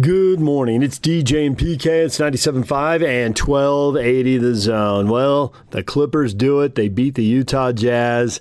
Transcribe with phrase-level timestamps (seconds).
[0.00, 0.84] Good morning.
[0.84, 1.86] It's DJ and PK.
[1.86, 5.08] It's 97.5 and 1280 the zone.
[5.08, 6.76] Well, the Clippers do it.
[6.76, 8.40] They beat the Utah Jazz.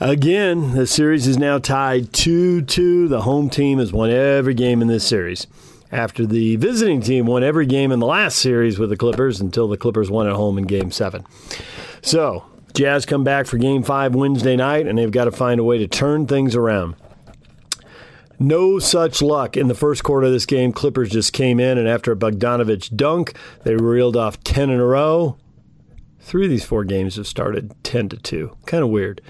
[0.00, 3.06] Again, the series is now tied 2 2.
[3.06, 5.46] The home team has won every game in this series.
[5.92, 9.68] After the visiting team won every game in the last series with the Clippers until
[9.68, 11.24] the Clippers won at home in game seven.
[12.02, 15.64] So, Jazz come back for game five Wednesday night, and they've got to find a
[15.64, 16.96] way to turn things around.
[18.42, 20.72] No such luck in the first quarter of this game.
[20.72, 24.84] Clippers just came in, and after a Bogdanovich dunk, they reeled off 10 in a
[24.84, 25.36] row.
[26.18, 28.56] Three of these four games have started 10 to 2.
[28.66, 29.20] Kind of weird.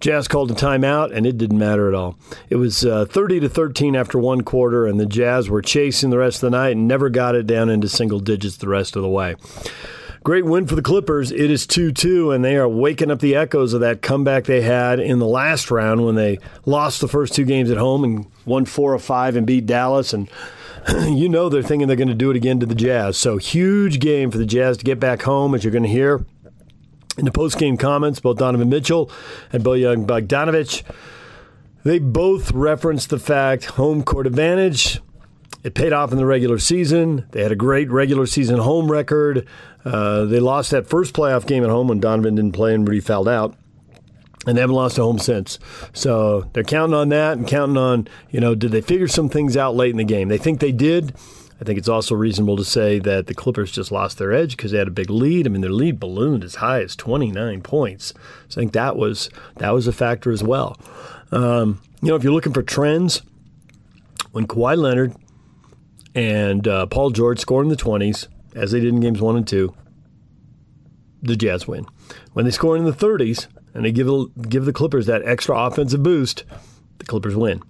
[0.00, 2.18] Jazz called a timeout, and it didn't matter at all.
[2.48, 6.16] It was uh, 30 to 13 after one quarter, and the Jazz were chasing the
[6.16, 9.02] rest of the night and never got it down into single digits the rest of
[9.02, 9.36] the way.
[10.24, 11.30] Great win for the Clippers.
[11.30, 14.62] It is 2 2, and they are waking up the echoes of that comeback they
[14.62, 18.26] had in the last round when they lost the first two games at home and
[18.46, 20.14] won 4 of 5 and beat Dallas.
[20.14, 20.30] And
[21.08, 23.18] you know they're thinking they're going to do it again to the Jazz.
[23.18, 26.24] So, huge game for the Jazz to get back home, as you're going to hear
[27.18, 29.10] in the post game comments, both Donovan Mitchell
[29.52, 30.84] and Bojan Bogdanovich.
[31.84, 35.02] They both referenced the fact home court advantage.
[35.62, 37.26] It paid off in the regular season.
[37.32, 39.46] They had a great regular season home record.
[39.84, 43.00] Uh, they lost that first playoff game at home when Donovan didn't play and Rudy
[43.00, 43.54] fouled out.
[44.46, 45.58] And they haven't lost a home since.
[45.94, 49.56] So they're counting on that and counting on, you know, did they figure some things
[49.56, 50.28] out late in the game?
[50.28, 51.14] They think they did.
[51.60, 54.72] I think it's also reasonable to say that the Clippers just lost their edge because
[54.72, 55.46] they had a big lead.
[55.46, 58.12] I mean, their lead ballooned as high as 29 points.
[58.48, 60.76] So I think that was that was a factor as well.
[61.32, 63.22] Um, you know, if you're looking for trends,
[64.32, 65.14] when Kawhi Leonard
[66.14, 69.46] and uh, Paul George score in the 20s, as they did in games one and
[69.46, 69.74] two,
[71.22, 71.86] the Jazz win.
[72.32, 74.08] When they score in the 30s and they give
[74.48, 76.44] give the Clippers that extra offensive boost,
[76.98, 77.62] the Clippers win.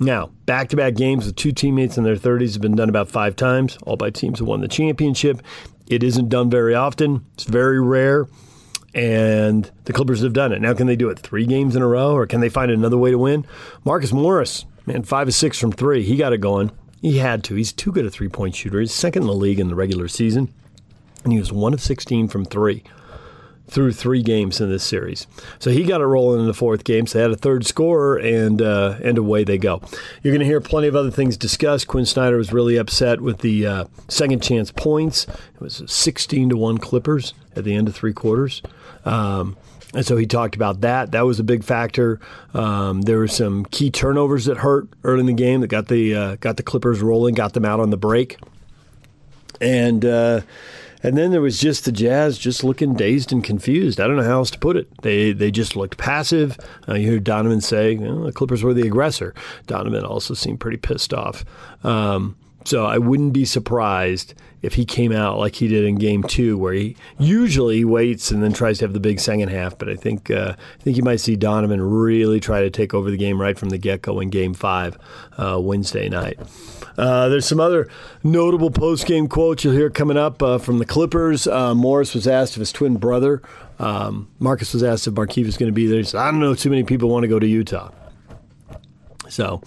[0.00, 3.08] Now, back to back games with two teammates in their 30s have been done about
[3.08, 5.42] five times, all by teams who won the championship.
[5.88, 8.28] It isn't done very often, it's very rare,
[8.94, 10.60] and the Clippers have done it.
[10.60, 12.98] Now, can they do it three games in a row, or can they find another
[12.98, 13.44] way to win?
[13.84, 16.04] Marcus Morris, man, five of six from three.
[16.04, 16.70] He got it going.
[17.00, 17.54] He had to.
[17.54, 18.80] He's too good a three point shooter.
[18.80, 20.52] He's second in the league in the regular season,
[21.24, 22.82] and he was one of 16 from three
[23.68, 25.26] through three games in this series.
[25.58, 27.06] So he got it rolling in the fourth game.
[27.06, 29.82] So they had a third scorer, and uh, and away they go.
[30.22, 31.86] You're going to hear plenty of other things discussed.
[31.86, 35.26] Quin Snyder was really upset with the uh, second chance points.
[35.54, 38.62] It was 16 to one Clippers at the end of three quarters.
[39.04, 39.56] Um,
[39.94, 41.12] and so he talked about that.
[41.12, 42.20] That was a big factor.
[42.54, 46.14] Um, there were some key turnovers that hurt early in the game that got the
[46.14, 48.38] uh, got the Clippers rolling, got them out on the break,
[49.60, 50.42] and uh,
[51.02, 54.00] and then there was just the Jazz just looking dazed and confused.
[54.00, 54.88] I don't know how else to put it.
[55.02, 56.58] They they just looked passive.
[56.88, 59.34] Uh, you heard Donovan say the Clippers were the aggressor.
[59.66, 61.44] Donovan also seemed pretty pissed off.
[61.84, 66.22] Um, so I wouldn't be surprised if he came out like he did in Game
[66.22, 69.78] Two, where he usually waits and then tries to have the big second half.
[69.78, 73.10] But I think uh, I think you might see Donovan really try to take over
[73.10, 74.98] the game right from the get go in Game Five
[75.36, 76.38] uh, Wednesday night.
[76.98, 77.88] Uh, there's some other
[78.24, 81.46] notable post game quotes you'll hear coming up uh, from the Clippers.
[81.46, 83.40] Uh, Morris was asked if his twin brother,
[83.78, 85.98] um, Marcus was asked if Markieff was going to be there.
[85.98, 87.92] He said, I don't know, too many people want to go to Utah.
[89.28, 89.62] So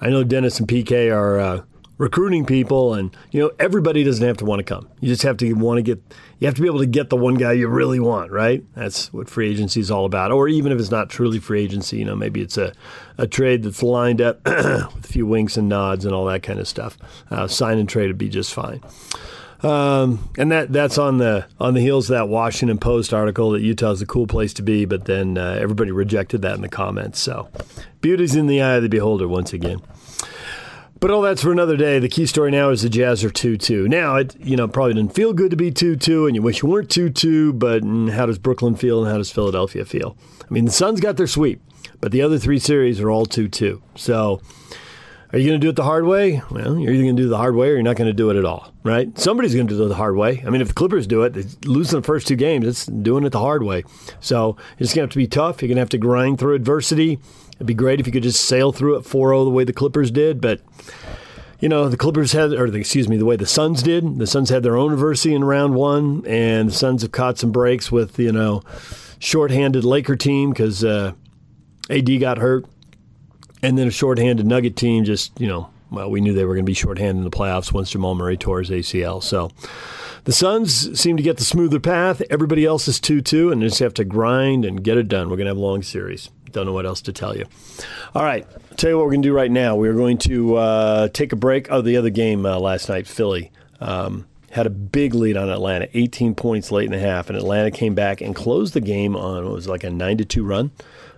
[0.00, 1.62] I know Dennis and PK are uh,
[2.00, 4.88] recruiting people, and you know everybody doesn't have to want to come.
[5.00, 6.02] You just have to want to get.
[6.38, 8.64] You have to be able to get the one guy you really want, right?
[8.74, 10.32] That's what free agency is all about.
[10.32, 12.72] Or even if it's not truly free agency, you know, maybe it's a,
[13.18, 16.58] a trade that's lined up with a few winks and nods and all that kind
[16.58, 16.96] of stuff.
[17.30, 18.80] Uh, sign and trade would be just fine.
[19.62, 23.60] Um, and that that's on the on the heels of that Washington Post article that
[23.60, 27.20] Utah's a cool place to be, but then uh, everybody rejected that in the comments.
[27.20, 27.50] So,
[28.00, 29.82] beauty's in the eye of the beholder once again.
[31.00, 31.98] But all that's for another day.
[31.98, 33.88] The key story now is the Jazz are 2 2.
[33.88, 36.62] Now, it you know probably didn't feel good to be 2 2, and you wish
[36.62, 40.16] you weren't 2 2, but how does Brooklyn feel and how does Philadelphia feel?
[40.42, 41.62] I mean, the Suns got their sweep,
[42.02, 43.80] but the other three series are all 2 2.
[43.96, 44.42] So,
[45.32, 46.42] are you going to do it the hard way?
[46.50, 48.14] Well, you're either going to do it the hard way or you're not going to
[48.14, 49.16] do it at all, right?
[49.18, 50.42] Somebody's going to do it the hard way.
[50.44, 53.24] I mean, if the Clippers do it, they lose the first two games, it's doing
[53.24, 53.84] it the hard way.
[54.20, 55.62] So, it's going to have to be tough.
[55.62, 57.18] You're going to have to grind through adversity.
[57.54, 59.72] It'd be great if you could just sail through it 4 0 the way the
[59.72, 60.60] Clippers did, but
[61.60, 64.18] you know, the Clippers had, or the, excuse me, the way the Suns did.
[64.18, 67.52] The Suns had their own adversity in round one, and the Suns have caught some
[67.52, 68.62] breaks with, you know,
[69.18, 71.12] shorthanded Laker team because uh,
[71.90, 72.64] AD got hurt,
[73.62, 76.64] and then a shorthanded Nugget team just, you know, well, we knew they were going
[76.64, 79.22] to be shorthanded in the playoffs once Jamal Murray tore his ACL.
[79.22, 79.50] So
[80.24, 82.22] the Suns seem to get the smoother path.
[82.30, 85.28] Everybody else is 2 2, and they just have to grind and get it done.
[85.28, 86.30] We're going to have a long series.
[86.52, 87.46] Don't know what else to tell you.
[88.14, 89.76] All right, I'll tell you what we're going to do right now.
[89.76, 91.70] We're going to uh, take a break.
[91.70, 93.52] Oh, the other game uh, last night, Philly.
[93.80, 97.70] Um, had a big lead on Atlanta, 18 points late in the half, and Atlanta
[97.70, 100.72] came back and closed the game on what was like a 9 to 2 run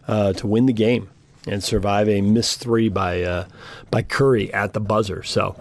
[0.06, 1.08] uh, to win the game
[1.46, 3.46] and survive a missed three by uh,
[3.90, 5.22] by Curry at the buzzer.
[5.22, 5.56] So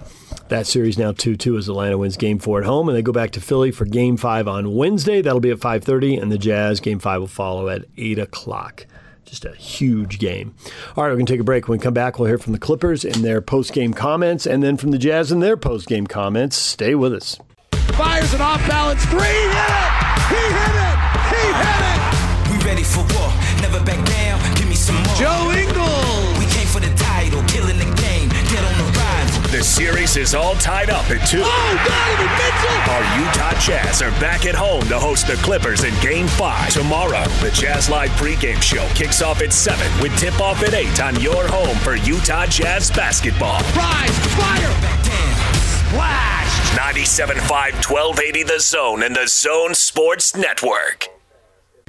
[0.49, 3.31] that series now 2-2 as Atlanta wins game 4 at home and they go back
[3.31, 5.21] to Philly for game 5 on Wednesday.
[5.21, 8.85] That'll be at 5:30 and the Jazz game 5 will follow at 8 o'clock.
[9.25, 10.53] Just a huge game.
[10.97, 11.69] All right, we're going to take a break.
[11.69, 14.75] When we come back, we'll hear from the Clippers in their post-game comments and then
[14.75, 16.57] from the Jazz in their post-game comments.
[16.57, 17.39] Stay with us.
[17.93, 19.21] Fires an off-balance three.
[19.21, 19.91] Hit it!
[20.27, 20.97] He hit it!
[21.31, 22.51] He hit it!
[22.51, 23.31] We ready for war.
[23.61, 24.60] Never back down.
[24.81, 25.15] Give me some more.
[25.15, 26.39] Joe Ingles!
[26.39, 27.43] We came for the title.
[27.43, 28.29] Killing the game.
[28.29, 29.51] Dead on the rise.
[29.51, 31.41] The series is all tied up at two.
[31.43, 32.77] Oh, Donovan Mitchell!
[32.91, 36.73] Our Utah Jazz are back at home to host the Clippers in Game 5.
[36.73, 41.19] Tomorrow, the Jazz Live pregame show kicks off at 7 with tip-off at 8 on
[41.19, 43.61] your home for Utah Jazz basketball.
[43.75, 44.17] Rise!
[44.35, 44.81] Fire!
[44.81, 45.35] Back down.
[45.91, 46.71] Flash!
[46.77, 51.20] 97.5 1280 The Zone and The Zone Sports Network.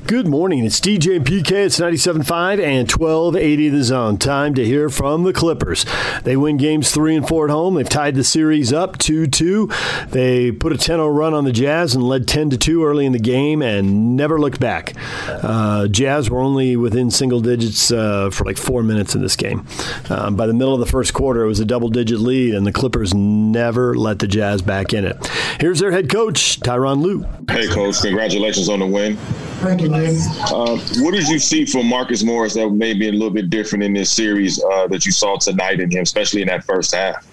[0.07, 0.65] Good morning.
[0.65, 1.53] It's DJ and PK.
[1.53, 4.19] It's 97.5 and 1280 the zone.
[4.19, 5.87] Time to hear from the Clippers.
[6.25, 7.75] They win games three and four at home.
[7.75, 9.71] They've tied the series up 2 2.
[10.09, 13.13] They put a 10 0 run on the Jazz and led 10 2 early in
[13.13, 14.95] the game and never looked back.
[15.29, 19.65] Uh, Jazz were only within single digits uh, for like four minutes in this game.
[20.11, 22.67] Um, by the middle of the first quarter, it was a double digit lead, and
[22.67, 25.17] the Clippers never let the Jazz back in it.
[25.61, 27.25] Here's their head coach, Tyronn Lue.
[27.49, 29.17] Hey, coach, congratulations on the win.
[29.63, 30.17] Thank you, Nick.
[30.51, 33.85] Uh, what did you see from Marcus Morris that may be a little bit different
[33.85, 37.25] in this series uh, that you saw tonight in him, especially in that first half?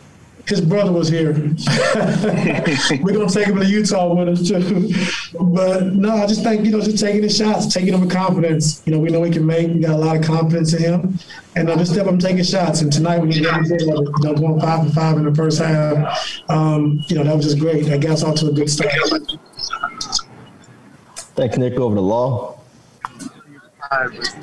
[0.45, 1.33] His brother was here.
[3.01, 4.91] We're gonna take him to Utah with us too.
[5.39, 8.81] But no, I just think you know, just taking his shots, taking them with confidence.
[8.85, 9.67] You know, we know he can make.
[9.67, 11.19] We got a lot of confidence in him,
[11.55, 12.81] and uh, just step up and taking shots.
[12.81, 16.19] And tonight, when he got you know, going five for five in the first half,
[16.49, 17.87] um, you know, that was just great.
[17.89, 18.91] I guess off to a good start.
[21.39, 21.75] Thanks, Nick.
[21.75, 22.59] Over to Law.
[23.89, 24.39] What's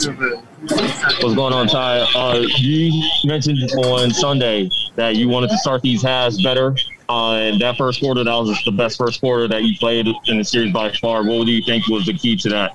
[1.34, 1.98] going on, Ty?
[2.14, 2.90] Uh, you
[3.26, 6.74] mentioned on Sunday that you wanted to start these halves better.
[7.10, 10.38] Uh, and that first quarter, that was the best first quarter that you played in
[10.38, 11.22] the series by far.
[11.22, 12.74] What do you think was the key to that?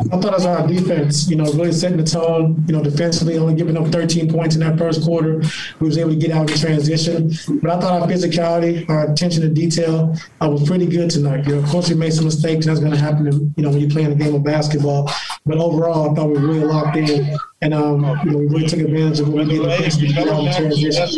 [0.00, 3.54] I thought was our defense, you know, really setting the tone, you know, defensively, only
[3.54, 5.42] giving up 13 points in that first quarter.
[5.80, 7.32] We was able to get out in transition.
[7.60, 11.46] But I thought our physicality, our attention to detail uh, was pretty good tonight.
[11.46, 12.66] You know, of course, we made some mistakes.
[12.66, 15.10] That's going to happen, you know, when you're playing a game of basketball.
[15.44, 17.36] But overall, I thought we were really locked in.
[17.60, 21.10] And, um, you know, we really took advantage of what we did in transition.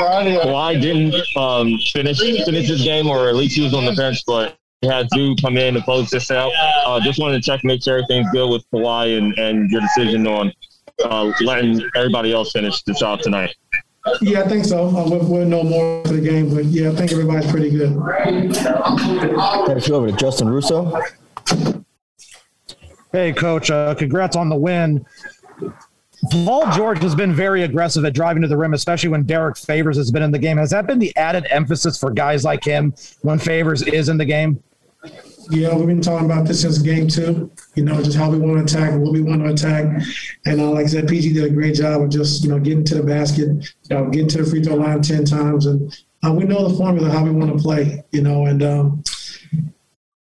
[0.00, 4.24] Kawhi didn't um, finish finish this game, or at least he was on the bench,
[4.26, 6.52] but he had to come in and close this out.
[6.86, 10.26] Uh, just wanted to check, make sure everything's good with Kawhi and, and your decision
[10.26, 10.52] on
[11.04, 13.54] uh, letting everybody else finish this out tonight.
[14.20, 14.86] Yeah, I think so.
[14.88, 17.94] Uh, we'll, we'll know more for the game, but yeah, I think everybody's pretty good.
[19.66, 19.90] Thanks.
[19.90, 21.00] Over to Justin Russo.
[23.12, 23.70] Hey, coach.
[23.70, 25.04] Uh, congrats on the win.
[26.30, 29.96] Paul George has been very aggressive at driving to the rim, especially when Derrick Favors
[29.96, 30.56] has been in the game.
[30.56, 32.92] Has that been the added emphasis for guys like him
[33.22, 34.62] when Favors is in the game?
[35.50, 37.50] Yeah, we've been talking about this since game two.
[37.74, 40.02] You know, just how we want to attack, what we want to attack,
[40.44, 42.84] and uh, like I said, PG did a great job of just you know getting
[42.84, 46.32] to the basket, you know, getting to the free throw line ten times, and uh,
[46.32, 48.04] we know the formula how we want to play.
[48.12, 49.02] You know, and um,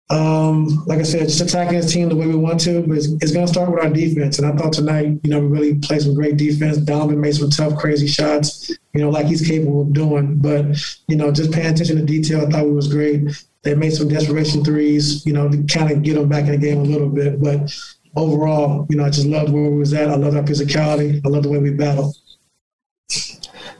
[0.09, 3.07] um, like I said, just attacking his team the way we want to, but it's,
[3.21, 4.37] it's going to start with our defense.
[4.37, 6.77] And I thought tonight, you know, we really played some great defense.
[6.77, 10.37] Donovan made some tough, crazy shots, you know, like he's capable of doing.
[10.37, 13.43] But, you know, just paying attention to detail, I thought we was great.
[13.65, 16.57] They made some desperation threes, you know, to kind of get them back in the
[16.57, 17.41] game a little bit.
[17.41, 17.75] But
[18.15, 20.09] overall, you know, I just loved where we was at.
[20.09, 21.19] I loved our physicality.
[21.25, 22.15] I loved the way we battled.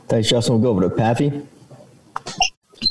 [0.08, 0.54] Thanks, Justin.
[0.54, 1.30] We'll go over to Pappy.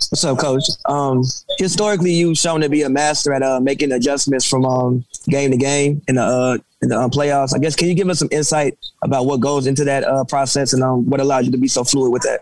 [0.10, 0.64] What's up, Coach?
[0.86, 1.22] Um,
[1.58, 5.58] historically, you've shown to be a master at uh, making adjustments from um, game to
[5.58, 7.54] game in the uh, in the um, playoffs.
[7.54, 10.72] I guess can you give us some insight about what goes into that uh, process
[10.72, 12.42] and um, what allows you to be so fluid with that?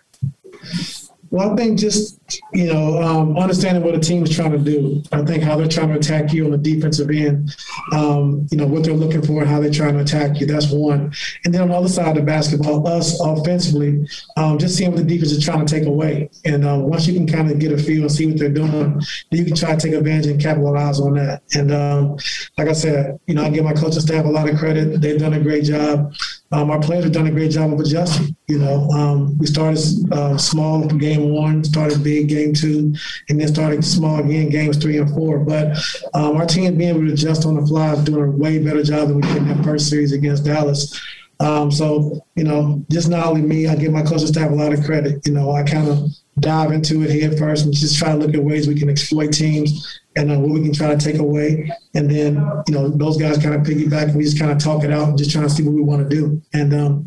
[1.31, 2.19] Well, I think just
[2.53, 5.03] you know um, understanding what a team is trying to do.
[5.11, 7.55] I think how they're trying to attack you on the defensive end.
[7.91, 10.45] Um, you know what they're looking for, how they're trying to attack you.
[10.45, 11.13] That's one.
[11.45, 14.97] And then on the other side of the basketball, us offensively, um, just seeing what
[14.97, 16.29] the defense is trying to take away.
[16.45, 18.69] And uh, once you can kind of get a feel and see what they're doing,
[18.71, 21.43] then you can try to take advantage and capitalize on that.
[21.55, 22.17] And um,
[22.57, 25.01] like I said, you know I give my coaching staff a lot of credit.
[25.01, 26.13] They've done a great job.
[26.51, 28.35] Um, our players have done a great job of adjusting.
[28.47, 29.79] You know, um, we started
[30.11, 32.93] uh, small from game one, started big game two,
[33.29, 35.39] and then starting small again games three and four.
[35.39, 35.77] But
[36.13, 38.83] um, our team being able to adjust on the fly is doing a way better
[38.83, 40.99] job than we did in that first series against Dallas.
[41.39, 44.71] Um, so, you know, just not only me, I give my coaching staff a lot
[44.71, 45.25] of credit.
[45.25, 48.33] You know, I kind of dive into it head first and just try to look
[48.33, 51.69] at ways we can exploit teams and uh, what we can try to take away.
[51.95, 52.35] And then,
[52.67, 55.09] you know, those guys kind of piggyback and we just kind of talk it out
[55.09, 56.41] and just trying to see what we want to do.
[56.53, 57.05] And, um,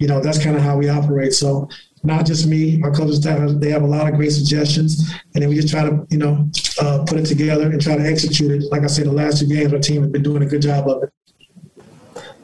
[0.00, 1.32] you know, that's kind of how we operate.
[1.34, 1.68] So,
[2.04, 5.10] not just me, our coaching staff, they have a lot of great suggestions.
[5.34, 6.48] And then we just try to, you know,
[6.80, 8.70] uh, put it together and try to execute it.
[8.70, 10.88] Like I said, the last two games, our team has been doing a good job
[10.88, 11.12] of it.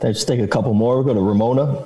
[0.02, 0.96] Let's take a couple more.
[0.96, 1.84] We'll go to Ramona.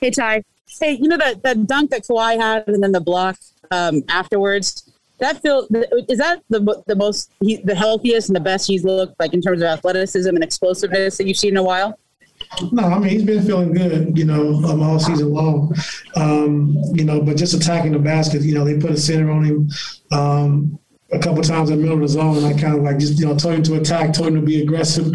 [0.00, 0.42] Hey, Ty.
[0.80, 3.38] Hey, you know that, that dunk that Kawhi had and then the block
[3.70, 4.90] um, afterwards?
[5.18, 5.66] That feel
[6.08, 9.40] is that the the most he, the healthiest and the best he's looked like in
[9.40, 11.98] terms of athleticism and explosiveness that you've seen in a while?
[12.72, 15.74] No, I mean he's been feeling good, you know, um, all season long.
[16.16, 19.44] Um, you know, but just attacking the basket, you know, they put a center on
[19.44, 19.68] him
[20.10, 20.78] um,
[21.10, 23.18] a couple times in the middle of the zone, and I kind of like just
[23.18, 25.12] you know told him to attack, told him to be aggressive,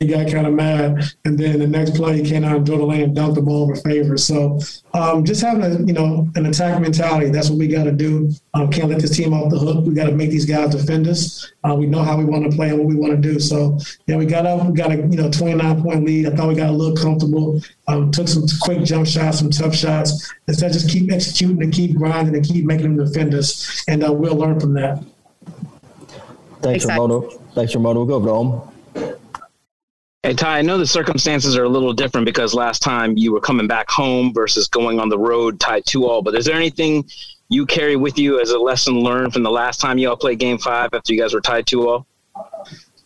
[0.00, 1.04] he got kind of mad.
[1.26, 3.64] And then the next play, he came out and the lane and dunked the ball
[3.64, 4.16] over favor.
[4.16, 4.58] So
[4.94, 8.30] um, just having a, you know, an attack mentality, that's what we got to do.
[8.54, 9.84] Um, can't let this team off the hook.
[9.84, 11.52] We got to make these guys defend us.
[11.64, 13.38] Uh, we know how we want to play and what we want to do.
[13.38, 16.26] So, yeah, we got up, we got a, you know, 29 point lead.
[16.26, 19.74] I thought we got a little comfortable, um, took some quick jump shots, some tough
[19.74, 20.32] shots.
[20.48, 23.84] Instead, just keep executing and keep grinding and keep making them defend us.
[23.86, 25.04] And uh, we'll learn from that.
[26.62, 27.08] Thanks, exactly.
[27.08, 27.30] Ramona.
[27.54, 28.00] Thanks, Ramona.
[28.00, 28.70] We'll go over to Ohm.
[30.22, 33.40] Hey Ty, I know the circumstances are a little different because last time you were
[33.40, 36.20] coming back home versus going on the road tied two all.
[36.20, 37.08] But is there anything
[37.48, 40.38] you carry with you as a lesson learned from the last time you all played
[40.38, 42.06] Game Five after you guys were tied two all?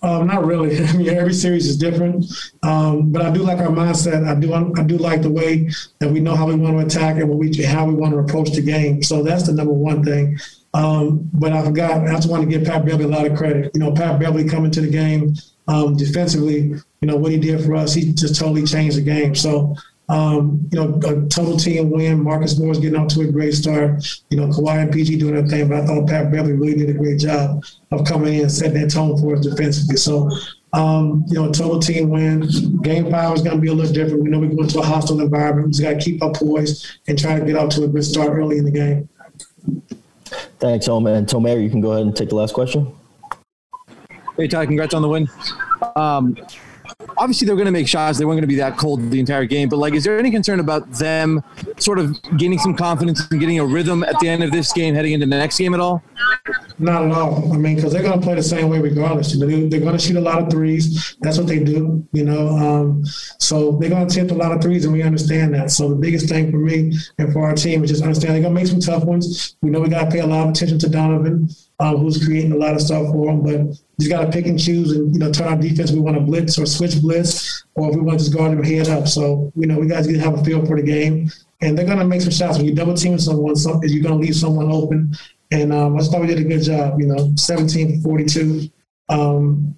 [0.02, 0.76] Um, not really.
[0.84, 2.26] I mean, every series is different,
[2.64, 4.28] um, but I do like our mindset.
[4.28, 4.52] I do.
[4.52, 5.70] I do like the way
[6.00, 8.18] that we know how we want to attack and what we how we want to
[8.18, 9.04] approach the game.
[9.04, 10.37] So that's the number one thing.
[10.75, 12.07] Um, but I forgot.
[12.07, 13.71] I just want to give Pat Beverley a lot of credit.
[13.75, 15.35] You know, Pat Beverley coming to the game
[15.69, 19.35] um, defensively, you know, what he did for us, he just totally changed the game.
[19.35, 19.76] So,
[20.09, 22.23] um, you know, a total team win.
[22.23, 24.04] Marcus Morris getting off to a great start.
[24.28, 26.90] You know, Kawhi and PG doing their thing, but I thought Pat Beverley really did
[26.90, 29.97] a great job of coming in and setting that tone for us defensively.
[29.97, 30.31] So,
[30.75, 32.49] um, you know, total team win.
[32.83, 34.23] Game five is going to be a little different.
[34.23, 35.69] We know we're going to a hostile environment.
[35.69, 38.04] We just got to keep our poise and try to get off to a good
[38.04, 39.09] start early in the game.
[40.58, 41.06] Thanks, Ohm.
[41.06, 42.94] And Tomer, you can go ahead and take the last question.
[44.36, 45.28] Hey, Ty, congrats on the win.
[45.96, 46.36] Um,
[47.16, 48.18] obviously, they're going to make shots.
[48.18, 49.68] They weren't going to be that cold the entire game.
[49.68, 51.42] But, like, is there any concern about them
[51.78, 54.94] sort of gaining some confidence and getting a rhythm at the end of this game,
[54.94, 56.02] heading into the next game at all?
[56.78, 57.52] Not at all.
[57.52, 59.38] I mean, because they're going to play the same way regardless.
[59.38, 61.16] They're going to shoot a lot of threes.
[61.20, 62.06] That's what they do.
[62.12, 63.04] You know, um,
[63.38, 65.70] so they're going to attempt a lot of threes, and we understand that.
[65.70, 68.54] So the biggest thing for me and for our team is just understand they're going
[68.54, 69.56] to make some tough ones.
[69.62, 71.48] We know we got to pay a lot of attention to Donovan
[71.81, 73.43] um, who's creating a lot of stuff for them.
[73.43, 75.90] But he's got to pick and choose and you know turn our defense.
[75.90, 78.62] We want to blitz or switch blitz, or if we want to just guard them
[78.62, 79.09] head up.
[79.09, 81.99] So you know we guys to have a feel for the game, and they're going
[81.99, 82.59] to make some shots.
[82.59, 85.14] When you double team someone, some, you're going to leave someone open.
[85.50, 87.00] And um, I just thought we did a good job.
[87.00, 88.71] You know, 17 42.
[89.09, 89.76] Um,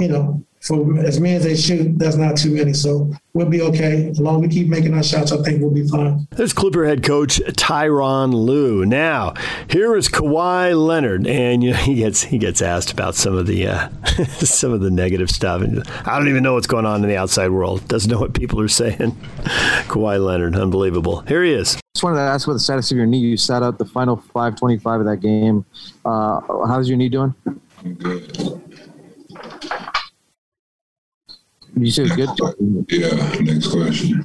[0.00, 2.72] you know, for as many as they shoot, that's not too many.
[2.72, 4.08] So we'll be okay.
[4.08, 6.26] As long as we keep making our shots, I think we'll be fine.
[6.30, 8.86] There's Clipper head coach Tyronn Lue.
[8.86, 9.34] Now,
[9.68, 13.46] here is Kawhi Leonard, and you know, he gets he gets asked about some of
[13.46, 13.88] the uh,
[14.38, 15.60] some of the negative stuff.
[15.60, 17.86] And I don't even know what's going on in the outside world.
[17.86, 18.96] Doesn't know what people are saying.
[19.86, 21.20] Kawhi Leonard, unbelievable.
[21.22, 21.78] Here he is.
[21.94, 23.18] Just wanted to ask about the status of your knee.
[23.18, 25.66] You sat out the final 525 of that game.
[26.06, 27.34] Uh, how's your knee doing?
[27.98, 28.62] Good.
[31.76, 32.28] You said good.
[32.88, 33.38] Yeah.
[33.40, 34.24] Next question.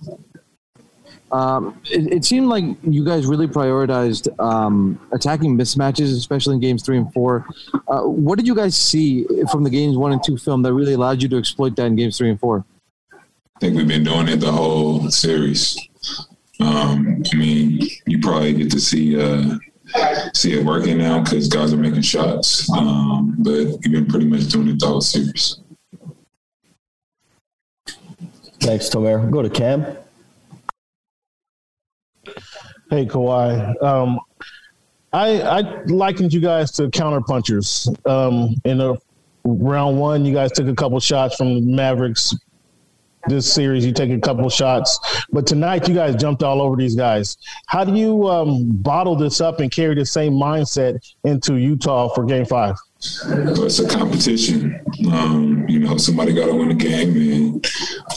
[1.32, 6.84] Um, it, it, seemed like you guys really prioritized um, attacking mismatches, especially in games
[6.84, 7.46] three and four.
[7.88, 10.94] Uh, what did you guys see from the games one and two film that really
[10.94, 12.65] allowed you to exploit that in games three and four?
[13.13, 15.77] I think we've been doing it the whole series.
[16.60, 19.56] Um, I mean, you probably get to see uh,
[20.34, 24.48] see it working now because guys are making shots, um, but we've been pretty much
[24.48, 25.60] doing it the whole series.
[28.60, 29.30] Thanks, Tomer.
[29.32, 29.86] Go to Cam.
[32.89, 33.82] Hey, Kawhi.
[33.84, 34.20] Um,
[35.13, 37.89] I, I likened you guys to counter punchers.
[38.06, 38.96] Um, in a
[39.44, 42.36] round one, you guys took a couple shots from the Mavericks.
[43.27, 44.97] This series, you take a couple shots,
[45.31, 47.38] but tonight you guys jumped all over these guys.
[47.67, 52.23] How do you um, bottle this up and carry the same mindset into Utah for
[52.23, 52.75] Game Five?
[53.01, 54.81] it's a competition.
[55.11, 57.67] Um, you know, somebody got to win the game, and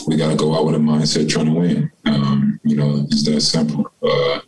[0.07, 1.91] we got to go out with a mindset trying to win.
[2.05, 3.91] Um, you know, it's that simple.
[4.01, 4.39] Uh,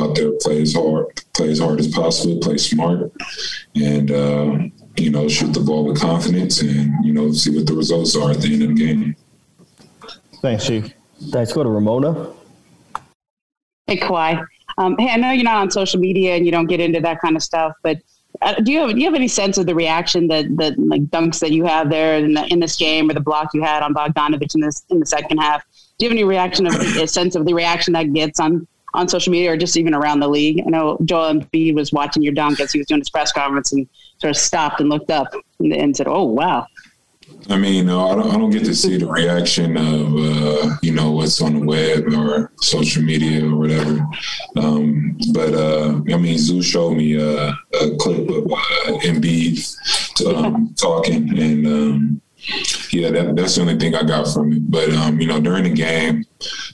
[0.00, 3.12] out there, play as hard, play as hard as possible, play smart,
[3.74, 4.58] and uh,
[4.96, 8.30] you know, shoot the ball with confidence, and you know, see what the results are
[8.30, 9.16] at the end of the game.
[10.42, 10.92] Thanks, Chief.
[11.30, 11.52] Thanks.
[11.52, 12.32] Go to Ramona.
[13.86, 14.44] Hey, Kawhi.
[14.78, 17.20] Um, hey, I know you're not on social media and you don't get into that
[17.20, 17.98] kind of stuff, but
[18.42, 21.02] uh, do you have do you have any sense of the reaction that the like
[21.06, 23.82] dunks that you have there in, the, in this game or the block you had
[23.82, 25.64] on Bogdanovich in this in the second half?
[25.98, 29.08] Do you have any reaction of a sense of the reaction that gets on on
[29.08, 30.62] social media or just even around the league?
[30.66, 33.72] I know Joel Embiid was watching your dunk as he was doing his press conference
[33.72, 33.88] and
[34.18, 36.66] sort of stopped and looked up and, and said, "Oh wow."
[37.48, 40.92] I mean, no, I don't, I don't get to see the reaction of, uh, you
[40.92, 44.04] know, what's on the web or social media or whatever.
[44.56, 50.74] Um, but, uh, I mean, Zoo showed me uh, a clip of uh, Embiid um,
[50.78, 52.20] talking and, um,
[52.90, 54.70] yeah, that, that's the only thing I got from it.
[54.70, 56.24] But, um, you know, during the game,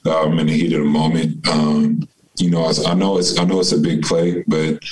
[0.06, 3.44] um, in the heat of the moment, um, you know, I, I know it's, I
[3.44, 4.82] know it's a big play, but,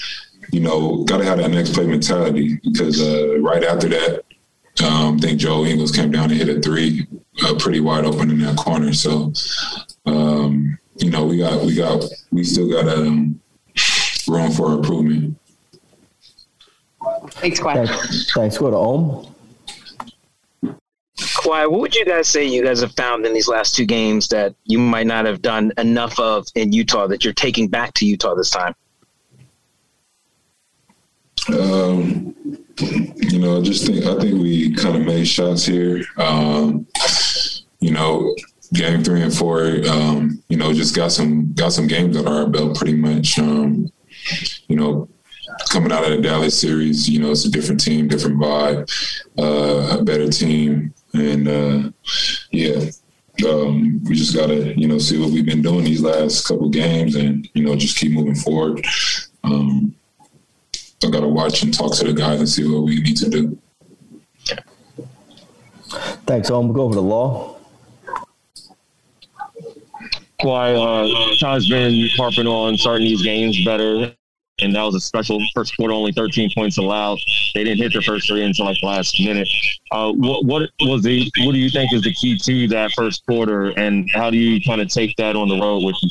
[0.52, 4.24] you know, got to have that next play mentality because uh, right after that,
[4.82, 7.06] um, I think Joe Ingles came down and hit a three,
[7.44, 8.92] uh, pretty wide open in that corner.
[8.92, 9.32] So,
[10.06, 13.40] um, you know, we got, we got, we still got um,
[14.28, 15.36] room for improvement.
[17.30, 17.86] Thanks, Kawhi.
[17.86, 18.32] Thanks.
[18.32, 18.58] Thanks.
[18.58, 19.34] Go to Ohm.
[21.16, 24.28] Kawhi, what would you guys say you guys have found in these last two games
[24.28, 28.06] that you might not have done enough of in Utah that you're taking back to
[28.06, 28.74] Utah this time?
[31.48, 32.34] Um,
[32.80, 36.02] you know, I just think I think we kind of made shots here.
[36.16, 36.86] Um,
[37.80, 38.34] you know,
[38.72, 42.46] game three and four, um, you know, just got some got some games under our
[42.46, 43.38] belt pretty much.
[43.38, 43.90] Um,
[44.68, 45.08] you know,
[45.70, 48.90] coming out of the Dallas series, you know, it's a different team, different vibe,
[49.38, 51.90] uh, a better team, and uh,
[52.50, 52.90] yeah.
[53.48, 57.14] Um, we just gotta, you know, see what we've been doing these last couple games,
[57.16, 58.84] and you know, just keep moving forward.
[59.44, 59.94] Um,
[61.02, 63.30] I got to watch and talk to the guys and see what we need to
[63.30, 63.58] do.
[66.26, 66.68] Thanks, Ohm.
[66.68, 67.56] We'll go over to Law.
[70.42, 74.14] Why uh, Ty's been harping on starting these games better,
[74.60, 75.92] and that was a special first quarter.
[75.92, 77.18] Only 13 points allowed.
[77.54, 79.48] They didn't hit their first three until like the last minute.
[79.90, 81.30] Uh, what, what was the?
[81.40, 84.62] What do you think is the key to that first quarter, and how do you
[84.62, 86.10] kind of take that on the road with you?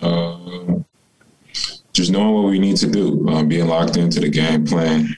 [0.00, 0.78] Uh,
[1.98, 5.16] just knowing what we need to do, um, being locked into the game plan.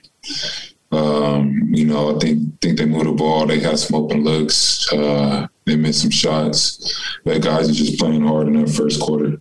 [0.90, 3.46] Um, you know, I think think they moved the ball.
[3.46, 4.90] They had some open looks.
[4.92, 7.20] Uh, they missed some shots.
[7.24, 9.40] But guys are just playing hard in that first quarter.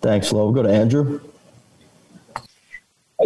[0.00, 0.44] Thanks, Law.
[0.44, 1.20] We'll go to Andrew.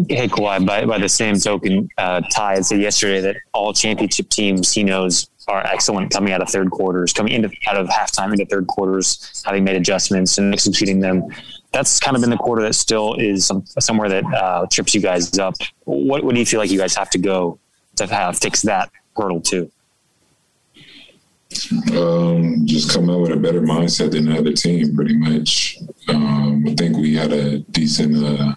[0.08, 4.28] Hey, Kawhi, by, by the same token, uh, Ty had said yesterday that all championship
[4.28, 8.32] teams he knows are excellent coming out of third quarters, coming into out of halftime
[8.32, 11.24] into third quarters, having made adjustments and executing them.
[11.72, 15.00] That's kind of been the quarter that still is some, somewhere that uh, trips you
[15.00, 15.54] guys up.
[15.84, 17.58] What, what do you feel like you guys have to go
[17.96, 19.70] to have fix that hurdle too?
[21.96, 25.78] Um, just come out with a better mindset than the other team, pretty much.
[26.08, 28.54] Um, I think we had a decent uh,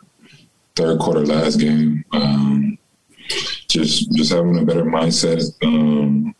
[0.75, 2.03] third quarter last game.
[2.13, 2.77] Um,
[3.67, 5.43] just just having a better mindset.
[5.63, 6.33] Um,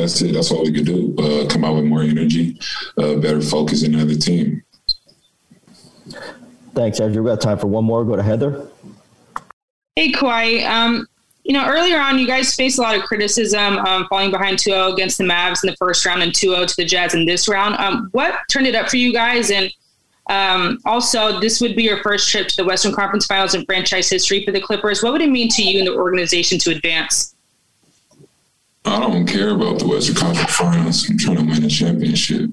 [0.00, 0.32] that's it.
[0.32, 1.14] That's all we could do.
[1.18, 2.58] Uh, come out with more energy,
[2.98, 4.62] uh, better focus than the other team.
[6.74, 7.22] Thanks, Andrew.
[7.22, 8.04] We've got time for one more.
[8.04, 8.68] Go to Heather.
[9.96, 10.66] Hey, Kawhi.
[10.66, 11.06] Um,
[11.44, 14.70] you know, earlier on, you guys faced a lot of criticism um, falling behind 2
[14.70, 17.26] 0 against the Mavs in the first round and 2 0 to the Jazz in
[17.26, 17.74] this round.
[17.76, 19.50] Um, what turned it up for you guys?
[19.50, 19.72] And
[20.30, 24.08] um, also, this would be your first trip to the Western Conference Finals in franchise
[24.08, 25.02] history for the Clippers.
[25.02, 27.31] What would it mean to you and the organization to advance?
[28.84, 31.08] I don't care about the Western Conference Finals.
[31.08, 32.50] I'm trying to win a championship.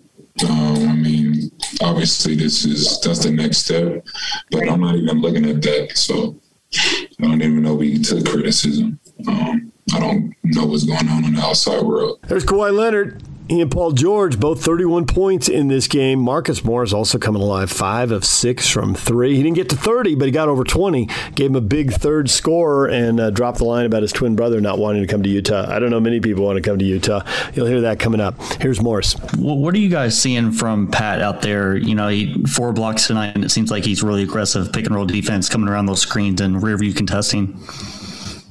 [0.48, 4.06] Um, I mean, obviously, this is that's the next step,
[4.52, 5.98] but I'm not even looking at that.
[5.98, 6.40] So
[6.76, 9.00] I don't even know we took criticism.
[9.28, 12.20] Um, I don't know what's going on in the outside world.
[12.28, 13.22] There's Kawhi Leonard.
[13.50, 16.20] He and Paul George, both 31 points in this game.
[16.20, 19.36] Marcus Morris also coming alive, five of six from three.
[19.36, 21.08] He didn't get to 30, but he got over 20.
[21.34, 24.62] Gave him a big third score and uh, dropped the line about his twin brother
[24.62, 25.66] not wanting to come to Utah.
[25.68, 27.24] I don't know many people want to come to Utah.
[27.56, 28.40] You'll hear that coming up.
[28.62, 29.16] Here's Morris.
[29.40, 31.76] Well, what are you guys seeing from Pat out there?
[31.76, 34.94] You know, he, four blocks tonight, and it seems like he's really aggressive pick and
[34.94, 37.60] roll defense coming around those screens and rear view contesting.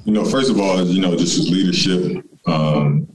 [0.04, 2.24] You know, first of all, you know, just his leadership.
[2.46, 3.06] Um,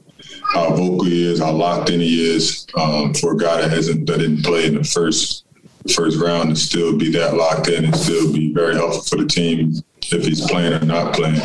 [0.53, 4.05] how vocal he is, how locked in he is um, for a guy that hasn't
[4.07, 5.45] that didn't play in the first
[5.93, 9.27] first round and still be that locked in and still be very helpful for the
[9.27, 9.73] team
[10.11, 11.41] if he's playing or not playing.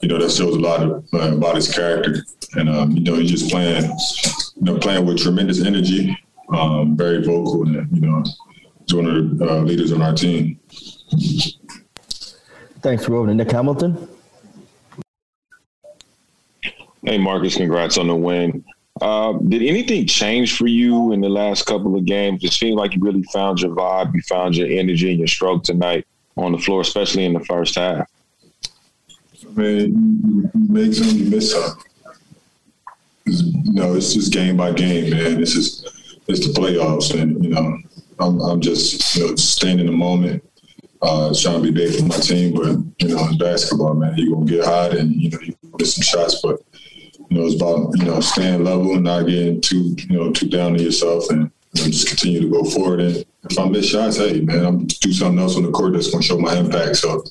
[0.00, 3.16] You know that shows a lot of, uh, about his character, and um, you know
[3.16, 6.16] he's just playing, you know, playing with tremendous energy.
[6.52, 8.22] um, very vocal, and you know,
[8.80, 10.58] he's one of the uh, leaders on our team.
[12.80, 13.08] Thanks.
[13.08, 14.08] We're Nick Hamilton.
[17.04, 18.64] Hey, Marcus, congrats on the win.
[19.00, 22.42] Uh, did anything change for you in the last couple of games?
[22.42, 25.62] It seemed like you really found your vibe, you found your energy and your stroke
[25.62, 26.06] tonight
[26.36, 28.08] on the floor, especially in the first half.
[29.46, 31.78] I mean, you make some, you miss some.
[33.26, 35.40] You know, it's just game by game, man.
[35.40, 35.86] It's just
[36.26, 37.78] it's the playoffs, and you know,
[38.18, 40.42] I'm, I'm just you know staying in the moment,
[41.02, 42.54] uh, trying to be big for my team.
[42.54, 45.94] But you know, in basketball, man, you're gonna get hot, and you know, you miss
[45.94, 46.60] some shots, but
[47.28, 50.48] you know, it's about you know staying level and not getting too you know too
[50.48, 53.00] down to yourself, and you know, just continue to go forward.
[53.00, 56.10] And if I miss shots, hey man, I'm do something else on the court that's
[56.10, 56.96] gonna show my impact.
[56.96, 57.22] So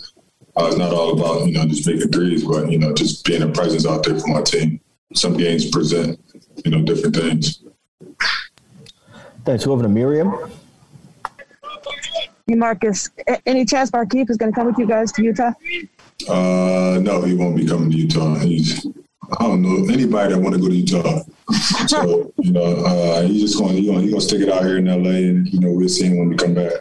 [0.55, 3.41] uh, it's not all about you know just making threes, but you know just being
[3.41, 4.79] a presence out there for my team.
[5.13, 6.19] Some games present
[6.63, 7.63] you know different things.
[9.45, 9.65] Thanks.
[9.65, 10.33] Over to Miriam.
[12.45, 13.09] Hey, Marcus,
[13.45, 15.51] any chance Markieff is going to come with you guys to Utah?
[16.29, 18.35] Uh, no, he won't be coming to Utah.
[18.35, 18.87] He's
[19.39, 21.21] I don't know anybody that want to go to Utah.
[21.87, 23.77] so you know, uh, he's just going.
[23.77, 26.05] You know, he's gonna stick it out here in LA, and you know, we'll see
[26.05, 26.73] him when we come back.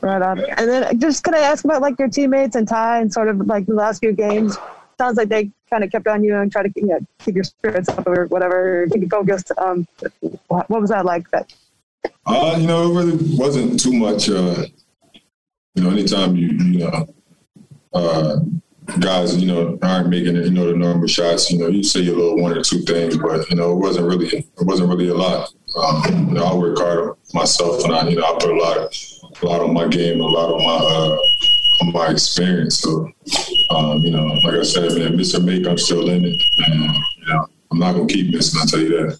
[0.00, 0.38] Right on.
[0.38, 3.46] And then just can I ask about like your teammates and Ty and sort of
[3.46, 4.56] like the last few games?
[4.98, 7.44] Sounds like they kind of kept on you and try to you know, keep your
[7.44, 9.50] spirits up or whatever, keep you focused.
[9.58, 9.86] Um,
[10.48, 11.30] what was that like?
[11.30, 11.52] That
[12.26, 14.28] uh, you know, it really wasn't too much.
[14.28, 14.66] Uh,
[15.74, 17.06] you know, anytime you you know.
[17.92, 18.40] Uh,
[19.00, 21.50] guys, you know, aren't making it, you know, the normal shots.
[21.50, 24.06] You know, you say a little one or two things, but you know, it wasn't
[24.06, 25.52] really, it wasn't really a lot.
[25.76, 28.76] Um, you know, I work hard myself, and I, you know, I put a lot,
[28.76, 28.92] of,
[29.42, 31.18] a lot on my game, a lot on my, uh,
[31.82, 32.78] on my experience.
[32.78, 33.10] So,
[33.70, 35.44] um, you know, like I said, man, Mr.
[35.44, 38.60] Make, I'm still in it, and you know, I'm not gonna keep missing.
[38.62, 39.18] I tell you that.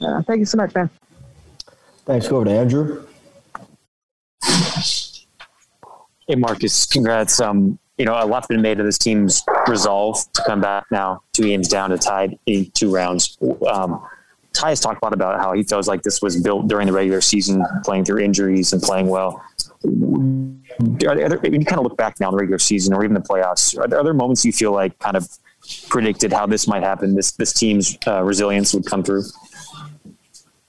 [0.00, 0.90] Yeah, thank you so much, man.
[2.04, 2.26] Thanks.
[2.26, 3.06] Go over to Andrew.
[6.26, 7.40] Hey, Marcus, congrats.
[7.40, 11.22] Um, you know, a lot's been made of this team's resolve to come back now,
[11.32, 13.38] two games down to tied in two rounds.
[13.64, 14.04] Um,
[14.52, 16.92] Ty has talked a lot about how he feels like this was built during the
[16.92, 19.40] regular season, playing through injuries and playing well.
[19.84, 23.20] There, when you kind of look back now in the regular season or even the
[23.20, 25.28] playoffs, are there, are there moments you feel like kind of
[25.88, 27.14] predicted how this might happen?
[27.14, 29.22] This this team's uh, resilience would come through.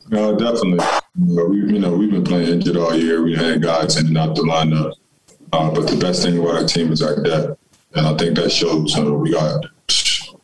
[0.10, 0.86] No, definitely.
[1.20, 3.24] You know, we, you know, we've been playing injured all year.
[3.24, 4.94] We had guys in and out the lineup.
[5.54, 7.60] Uh, but the best thing about our team is our depth.
[7.94, 9.64] And I think that shows uh, we got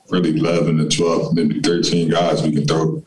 [0.10, 3.04] really 11 to 12, maybe 13 guys we can throw,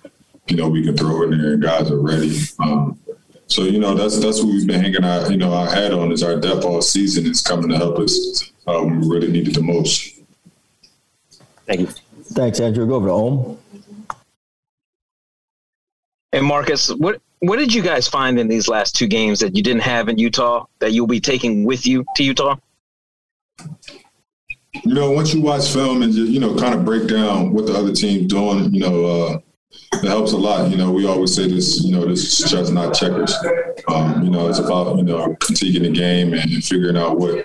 [0.48, 2.36] you know, we can throw in there and guys are ready.
[2.58, 2.98] Um,
[3.46, 6.10] so, you know, that's that's what we've been hanging our, you know, our hat on
[6.10, 9.46] is our depth all season is coming to help us uh, when we really need
[9.46, 10.18] it the most.
[11.66, 11.88] Thank you.
[12.32, 12.84] Thanks, Andrew.
[12.84, 13.58] Go over to Ohm.
[16.32, 19.64] And Marcus, what what did you guys find in these last two games that you
[19.64, 22.56] didn't have in Utah that you'll be taking with you to Utah?
[24.84, 27.66] You know, once you watch film and just, you know, kind of break down what
[27.66, 29.38] the other team's doing, you know, uh,
[29.94, 30.70] it helps a lot.
[30.70, 33.34] You know, we always say this, you know, this is chess, not checkers.
[33.88, 37.44] Um, you know, it's about, you know, critiquing the game and, figuring out what,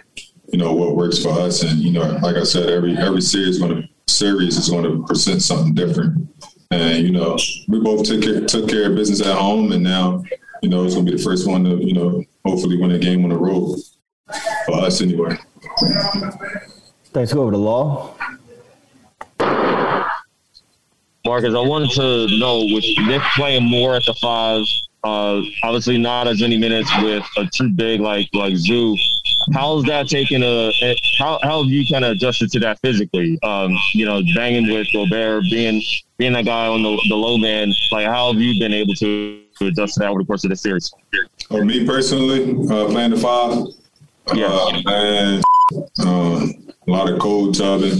[0.51, 1.63] you know, what works for us.
[1.63, 5.03] And, you know, like I said, every every series going to series is going to
[5.07, 6.29] present something different.
[6.71, 10.23] And you know, we both took care, took care of business at home, and now
[10.61, 13.23] you know it's gonna be the first one to you know hopefully win a game
[13.23, 13.79] on the road
[14.65, 15.37] for us anyway.
[17.13, 17.33] Thanks.
[17.33, 18.15] Go over to Law.
[21.25, 24.63] Marcus, I wanted to know with Nick playing more at the five,
[25.03, 28.95] uh, obviously not as many minutes with a too big like like Zoo
[29.53, 30.71] how's that taken a
[31.17, 33.39] how, how have you kind of adjusted to that physically?
[33.43, 35.81] Um, you know banging with Gobert being
[36.17, 39.41] being that guy on the, the low man like how have you been able to,
[39.59, 40.91] to adjust to that over the course of the series?
[41.49, 43.65] Or me personally uh, playing the five.
[44.33, 44.47] Yeah.
[44.47, 45.41] Uh, man
[45.99, 46.47] uh,
[46.87, 47.99] a lot of cold tubbing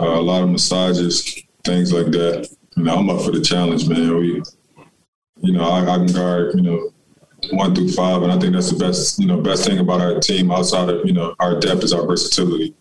[0.00, 2.48] uh, a lot of massages things like that.
[2.76, 4.16] You know I'm up for the challenge man.
[4.16, 4.42] We
[5.40, 6.92] you know I, I can guard you know
[7.50, 10.20] one through five, and I think that's the best, you know, best thing about our
[10.20, 12.74] team outside of you know our depth is our versatility.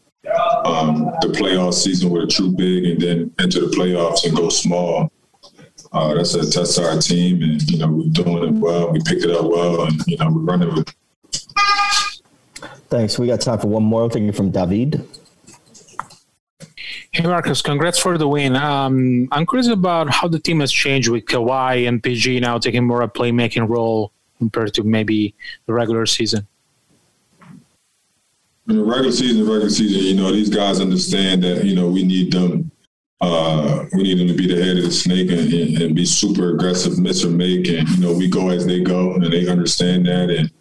[0.65, 4.49] Um, the playoff season with a true big, and then enter the playoffs and go
[4.49, 5.11] small.
[5.91, 8.91] Uh, that's a test to our team, and you know we're doing it well.
[8.91, 10.93] We picked it up well, and you know we're running with.
[12.89, 13.17] Thanks.
[13.17, 14.09] We got time for one more.
[14.09, 15.07] Thank you from David.
[17.13, 18.55] Hey Marcus, congrats for the win.
[18.55, 22.85] Um, I'm curious about how the team has changed with Kawhi and PG now taking
[22.85, 25.35] more of a playmaking role compared to maybe
[25.67, 26.47] the regular season?
[28.67, 32.03] In the regular season, regular season, you know, these guys understand that, you know, we
[32.03, 32.71] need them
[33.21, 36.05] uh, we need them to be the head of the snake and, and, and, be
[36.05, 37.67] super aggressive, miss or make.
[37.67, 40.31] And, you know, we go as they go and they understand that.
[40.31, 40.51] And,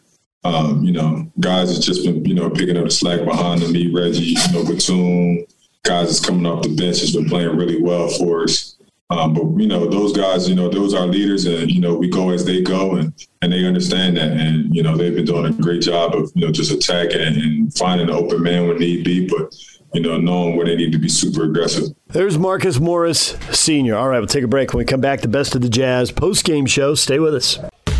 [0.44, 3.72] um, you know, guys has just been, you know, picking up the slack behind them.
[3.72, 5.46] Me, Reggie, you know, Batum,
[5.84, 8.76] guys is coming off the bench has been playing really well for us.
[9.10, 12.08] Um, but you know, those guys, you know, those are leaders, and you know, we
[12.08, 15.46] go as they go, and and they understand that, and you know, they've been doing
[15.46, 19.04] a great job of you know just attacking and finding an open man when need
[19.04, 19.52] be, but
[19.92, 21.88] you know, knowing where they need to be super aggressive.
[22.06, 23.96] There's Marcus Morris, senior.
[23.96, 24.72] All right, we'll take a break.
[24.72, 26.94] When we come back, the best of the Jazz post game show.
[26.94, 27.58] Stay with us.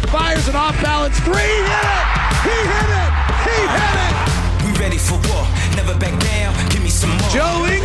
[0.09, 1.35] Fires an off balance three.
[1.35, 2.07] Hit it.
[2.44, 3.12] He hit it.
[3.46, 4.64] He hit it.
[4.64, 5.46] We ready for war.
[5.75, 6.68] Never back down.
[6.70, 7.31] Give me some more.
[7.31, 7.80] Joe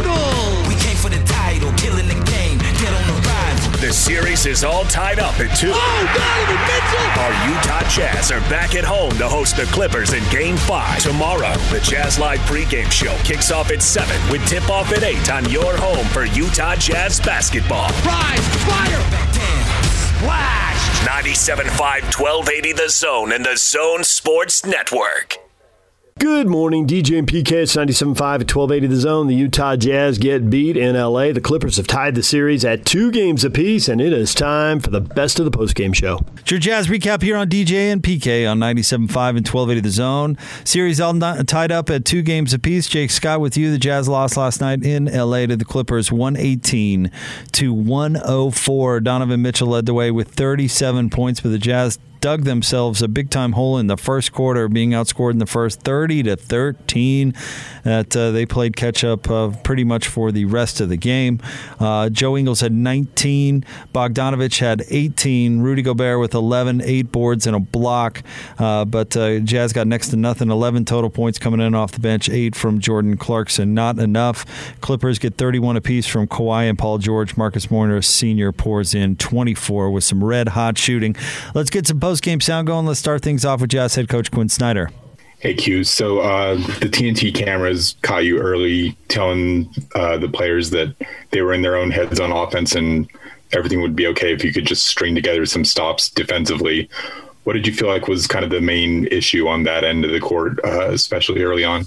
[3.78, 5.72] the series is all tied up at two.
[5.74, 7.22] Oh, Donovan Mitchell!
[7.22, 11.54] Our Utah Jazz are back at home to host the Clippers in Game 5 tomorrow.
[11.72, 15.76] The Jazz Live pregame show kicks off at 7 with tip-off at 8 on your
[15.78, 17.90] home for Utah Jazz basketball.
[18.06, 19.02] Rise, fire!
[20.18, 21.08] Splash!
[21.08, 25.45] 97.5 1280 The Zone and The Zone Sports Network.
[26.18, 27.52] Good morning, DJ and PK.
[27.52, 29.28] It's 97.5 at 1280 The Zone.
[29.28, 31.34] The Utah Jazz get beat in LA.
[31.34, 34.92] The Clippers have tied the series at two games apiece, and it is time for
[34.92, 36.22] the best of the postgame show.
[36.38, 40.38] It's your Jazz recap here on DJ and PK on 97.5 and 1280 The Zone.
[40.64, 42.88] Series all tied up at two games apiece.
[42.88, 43.70] Jake Scott with you.
[43.70, 47.12] The Jazz lost last night in LA to the Clippers 118
[47.52, 49.02] to 104.
[49.02, 53.30] Donovan Mitchell led the way with 37 points, but the Jazz dug themselves a big
[53.30, 57.36] time hole in the first quarter, being outscored in the first 30 to 13.
[57.84, 61.40] That uh, they played catch up uh, pretty much for the rest of the game.
[61.80, 67.56] Uh, Joe Ingles had 19, Bogdanovich had 18, Rudy Gobert with 11, eight boards and
[67.56, 68.24] a block.
[68.58, 72.00] Uh, but uh, Jazz got next to nothing, 11 total points coming in off the
[72.00, 73.76] bench, eight from Jordan Clarkson.
[73.76, 74.48] Not enough.
[74.82, 77.38] Clippers get 31 apiece from Kawhi and Paul George.
[77.38, 78.52] Marcus Morris Sr.
[78.52, 81.16] pours in 24 with some red hot shooting.
[81.54, 82.86] Let's get some post game sound going.
[82.86, 84.90] Let's start things off with Jazz head coach Quin Snyder.
[85.40, 90.96] Hey Q, so uh, the TNT cameras caught you early, telling uh, the players that
[91.32, 93.08] they were in their own heads on offense and
[93.54, 96.90] everything would be okay if you could just string together some stops defensively.
[97.44, 100.12] What did you feel like was kind of the main issue on that end of
[100.12, 101.86] the court, uh, especially early on?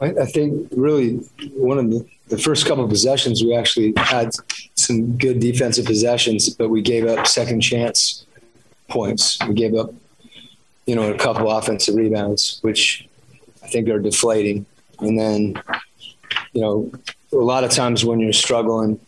[0.00, 1.16] I, I think really
[1.52, 4.32] one of the, the first couple of possessions, we actually had
[4.74, 8.26] some good defensive possessions, but we gave up second chance
[8.88, 9.38] points.
[9.46, 9.90] We gave up,
[10.86, 13.08] you know, a couple offensive rebounds, which
[13.62, 14.66] I think are deflating.
[15.00, 15.62] And then,
[16.52, 16.90] you know,
[17.32, 18.98] a lot of times when you're struggling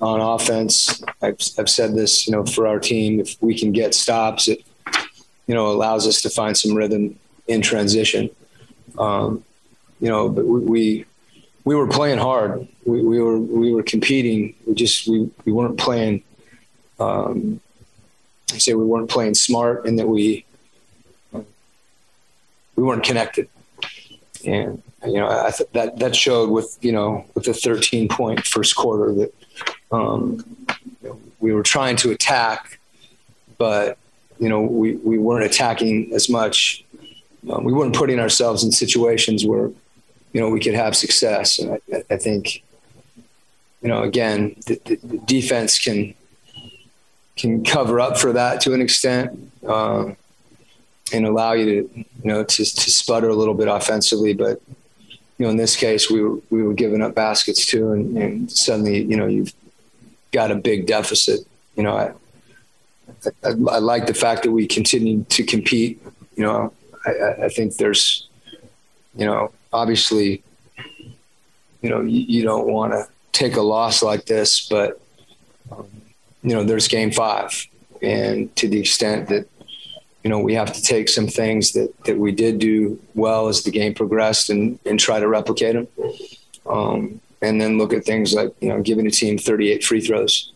[0.00, 3.94] on offense, I've, I've said this, you know, for our team, if we can get
[3.94, 4.64] stops, it,
[5.46, 8.30] you know, allows us to find some rhythm in transition.
[8.98, 9.44] Um,
[10.00, 11.04] you know, but we, we,
[11.68, 12.66] we were playing hard.
[12.86, 14.54] We, we, were we were competing.
[14.66, 16.22] We just we, we weren't playing.
[16.98, 17.60] Um,
[18.54, 20.46] I say we weren't playing smart, and that we
[21.30, 23.50] we weren't connected.
[24.46, 28.46] And you know, I th- that that showed with you know with the 13 point
[28.46, 29.34] first quarter that
[29.92, 30.42] um,
[31.02, 32.80] you know, we were trying to attack,
[33.58, 33.98] but
[34.38, 36.82] you know we we weren't attacking as much.
[37.50, 39.70] Um, we weren't putting ourselves in situations where
[40.32, 41.58] you know we could have success.
[41.58, 42.62] And I, I think
[43.82, 46.14] you know again the, the, defense can
[47.36, 49.52] can cover up for that to an extent.
[49.66, 50.14] Uh,
[51.10, 54.60] and allow you to, you know, to, to sputter a little bit offensively, but
[55.38, 58.50] you know, in this case, we were we were giving up baskets too, and, and
[58.50, 59.54] suddenly, you know, you've
[60.32, 61.46] got a big deficit.
[61.76, 62.12] You know, I,
[63.44, 66.02] I, I like the fact that we continue to compete.
[66.36, 66.72] You know,
[67.06, 68.26] I, I think there's,
[69.14, 70.42] you know, obviously,
[71.82, 75.00] you know, you, you don't want to take a loss like this, but
[75.70, 75.86] um,
[76.42, 77.66] you know, there's game five,
[78.02, 79.48] and to the extent that
[80.28, 83.62] you know, we have to take some things that, that we did do well as
[83.62, 85.88] the game progressed and, and try to replicate them.
[86.66, 90.52] Um, and then look at things like, you know, giving a team 38 free throws,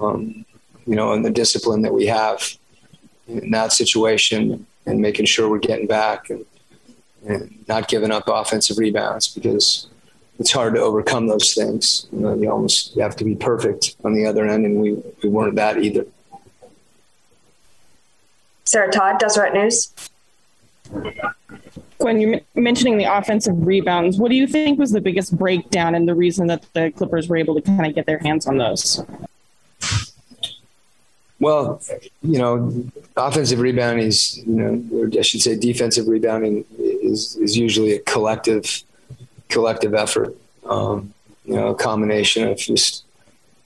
[0.00, 0.44] um,
[0.86, 2.56] you know, and the discipline that we have
[3.28, 6.46] in that situation and making sure we're getting back and, and
[7.68, 9.88] not giving up offensive rebounds because
[10.38, 12.06] it's hard to overcome those things.
[12.12, 15.02] You know, you almost you have to be perfect on the other end, and we,
[15.22, 16.06] we weren't that either.
[18.64, 19.92] Sarah Todd, Deseret News.
[21.98, 24.18] Quin, you're mentioning the offensive rebounds.
[24.18, 27.36] What do you think was the biggest breakdown and the reason that the Clippers were
[27.36, 29.02] able to kind of get their hands on those?
[31.38, 31.82] Well,
[32.22, 32.84] you know,
[33.16, 36.64] offensive rebounding is, you know, or I should say defensive rebounding
[37.06, 38.82] is, is usually a collective,
[39.48, 40.36] collective effort.
[40.64, 41.14] Um,
[41.44, 43.04] you know, a combination of just,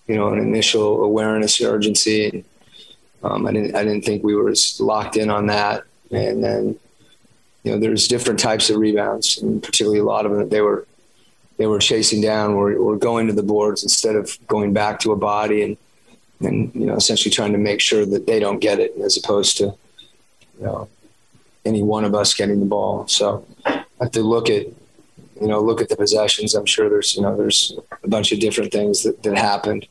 [0.06, 2.44] you know, an initial awareness and urgency.
[3.22, 5.84] Um, I didn't, I didn't think we were as locked in on that.
[6.10, 6.78] And then,
[7.64, 10.86] you know, there's different types of rebounds, and particularly a lot of them they were,
[11.56, 15.12] they were chasing down or, or going to the boards instead of going back to
[15.12, 15.76] a body and,
[16.40, 19.58] and you know, essentially trying to make sure that they don't get it as opposed
[19.58, 20.88] to, you know,
[21.64, 23.06] any one of us getting the ball.
[23.06, 24.66] So I have to look at,
[25.40, 26.54] you know, look at the possessions.
[26.54, 29.86] I'm sure there's, you know, there's a bunch of different things that, that happened,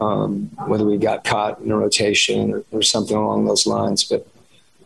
[0.00, 4.04] um, whether we got caught in a rotation or, or something along those lines.
[4.04, 4.26] But,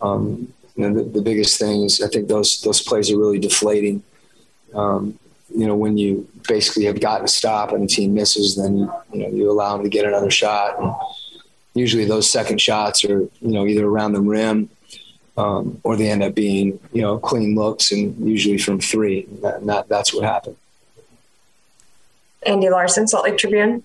[0.00, 3.38] um, you know, the, the, biggest thing is I think those, those plays are really
[3.38, 4.02] deflating.
[4.74, 5.18] Um,
[5.54, 9.22] you know, when you basically have gotten a stop and the team misses, then, you
[9.22, 10.78] know, you allow them to get another shot.
[10.78, 10.94] And
[11.74, 14.68] usually those second shots are, you know, either around the rim
[15.36, 19.26] um, or they end up being you know clean looks and usually from three.
[19.42, 20.56] And that, that's what happened.
[22.44, 23.82] Andy Larsen, Salt Lake Tribune.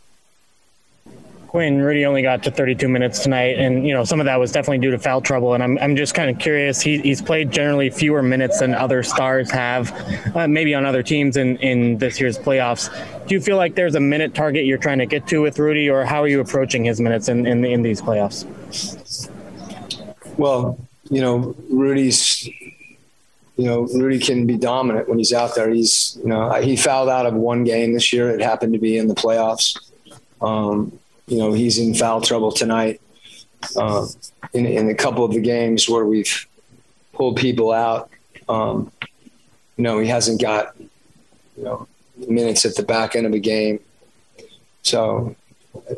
[1.51, 4.53] Quin, Rudy only got to 32 minutes tonight, and you know some of that was
[4.53, 5.53] definitely due to foul trouble.
[5.53, 6.79] And I'm, I'm just kind of curious.
[6.79, 9.91] He, he's played generally fewer minutes than other stars have,
[10.33, 12.89] uh, maybe on other teams in, in this year's playoffs.
[13.27, 15.89] Do you feel like there's a minute target you're trying to get to with Rudy,
[15.89, 18.45] or how are you approaching his minutes in, in, in these playoffs?
[20.37, 20.79] Well,
[21.11, 22.47] you know, Rudy's,
[23.57, 25.69] you know, Rudy can be dominant when he's out there.
[25.69, 28.29] He's, you know, he fouled out of one game this year.
[28.29, 29.77] It happened to be in the playoffs.
[30.41, 30.97] Um,
[31.27, 33.01] you know, he's in foul trouble tonight.
[33.75, 34.07] Uh,
[34.53, 36.47] in, in a couple of the games where we've
[37.13, 38.09] pulled people out,
[38.49, 38.89] um,
[39.75, 40.75] you know, he hasn't got,
[41.57, 43.79] you know, minutes at the back end of the game.
[44.81, 45.35] So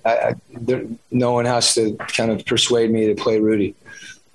[0.03, 3.75] I, I, there, no one has to kind of persuade me to play Rudy.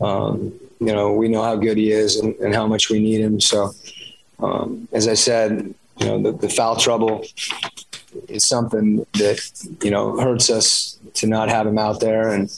[0.00, 3.20] Um, you know, we know how good he is and, and how much we need
[3.20, 3.40] him.
[3.40, 3.74] So,
[4.40, 7.24] um, as I said, you know, the, the foul trouble
[8.28, 9.40] is something that,
[9.82, 12.30] you know, hurts us to not have him out there.
[12.30, 12.48] And,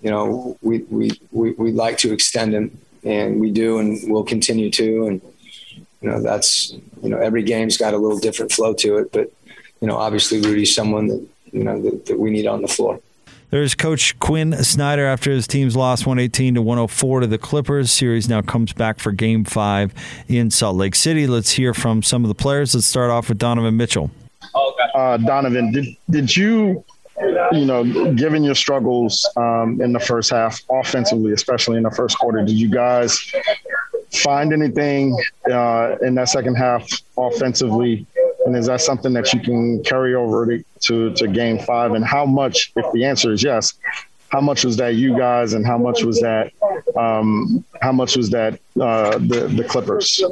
[0.00, 4.24] you know, we, we, we, we like to extend him and we do, and we'll
[4.24, 5.06] continue to.
[5.06, 5.20] And,
[6.00, 9.32] you know, that's, you know, every game's got a little different flow to it, but,
[9.80, 13.00] you know, obviously Rudy's someone that, you know, that, that we need on the floor.
[13.52, 17.92] There's Coach Quin Snyder after his team's lost 118 to 104 to the Clippers.
[17.92, 19.92] Series now comes back for Game Five
[20.26, 21.26] in Salt Lake City.
[21.26, 22.74] Let's hear from some of the players.
[22.74, 24.10] Let's start off with Donovan Mitchell.
[24.94, 26.82] Uh, Donovan, did did you,
[27.52, 27.84] you know,
[28.14, 32.56] given your struggles um, in the first half, offensively, especially in the first quarter, did
[32.56, 33.34] you guys
[34.12, 35.14] find anything
[35.50, 36.88] uh, in that second half
[37.18, 38.06] offensively
[38.52, 41.94] and is that something that you can carry over to, to, to game five?
[41.94, 43.72] And how much, if the answer is yes,
[44.28, 46.52] how much was that you guys and how much was that,
[46.94, 50.22] um, how much was that uh, the, the Clippers?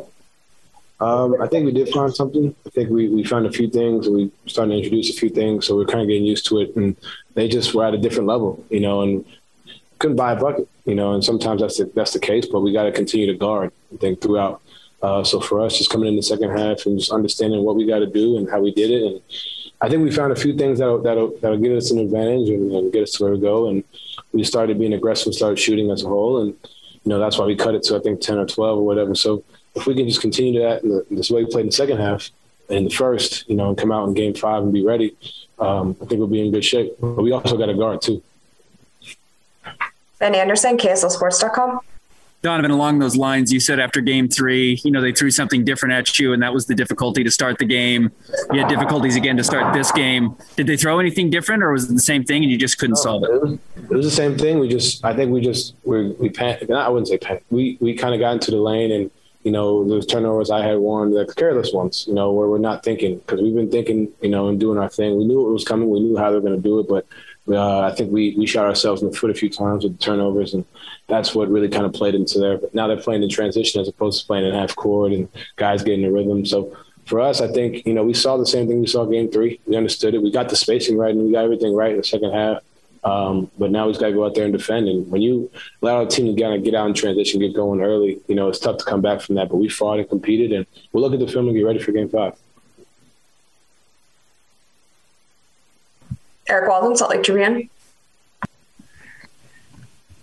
[1.01, 2.55] Um, I think we did find something.
[2.67, 4.07] I think we, we found a few things.
[4.07, 6.77] We started to introduce a few things, so we're kind of getting used to it.
[6.77, 6.95] And
[7.33, 9.25] they just were at a different level, you know, and
[9.99, 11.15] couldn't buy a bucket, you know.
[11.15, 13.73] And sometimes that's the, that's the case, but we got to continue to guard.
[13.95, 14.61] I think throughout
[15.03, 17.87] uh, so for us, just coming in the second half and just understanding what we
[17.87, 19.21] got to do and how we did it, and
[19.81, 22.71] I think we found a few things that'll that'll, that'll give us an advantage and,
[22.71, 23.69] and get us to where we go.
[23.69, 23.83] And
[24.33, 26.55] we started being aggressive, and started shooting as a whole, and
[27.05, 29.15] you know that's why we cut it to I think ten or twelve or whatever.
[29.15, 29.43] So
[29.75, 32.31] if we can just continue that and this way we played in the second half
[32.69, 35.17] and the first, you know, and come out in game five and be ready,
[35.59, 36.93] um, I think we'll be in good shape.
[37.01, 38.23] But we also got a guard too.
[40.19, 41.81] Ben Anderson, KSLSports.com.
[42.43, 45.93] Donovan, along those lines, you said after game three, you know, they threw something different
[45.93, 48.11] at you, and that was the difficulty to start the game.
[48.53, 50.37] You had difficulties again to start this game.
[50.57, 52.97] Did they throw anything different, or was it the same thing and you just couldn't
[52.97, 53.31] no, solve it?
[53.31, 54.59] it was, it was, the same thing.
[54.59, 56.71] We just, I think we just, we, we panicked.
[56.71, 57.51] I wouldn't say panicked.
[57.53, 59.11] We, we kind of got into the lane, and,
[59.43, 62.83] you know, those turnovers I had won, the careless ones, you know, where we're not
[62.83, 65.19] thinking, because we've been thinking, you know, and doing our thing.
[65.19, 67.07] We knew it was coming, we knew how they were going to do it, but
[67.53, 70.55] uh, I think we, we shot ourselves in the foot a few times with turnovers,
[70.55, 70.65] and
[71.09, 72.59] that's what really kind of played into there.
[72.59, 75.83] But now they're playing in transition as opposed to playing in half court and guys
[75.83, 76.45] getting the rhythm.
[76.45, 79.31] So for us, I think you know we saw the same thing we saw game
[79.31, 79.61] three.
[79.67, 80.23] We understood it.
[80.23, 82.63] We got the spacing right, and we got everything right in the second half.
[83.03, 84.87] Um, but now just got to go out there and defend.
[84.87, 87.81] And when you allow a team to kind of get out in transition, get going
[87.81, 89.49] early, you know it's tough to come back from that.
[89.49, 91.93] But we fought and competed, and we'll look at the film and get ready for
[91.93, 92.35] game five.
[96.51, 97.71] Eric Walden, Salt Lake Tribune.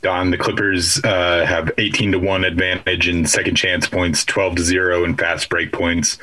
[0.02, 4.64] Don, the Clippers uh, have 18 to 1 advantage in second chance points, 12 to
[4.64, 6.18] 0 in fast break points.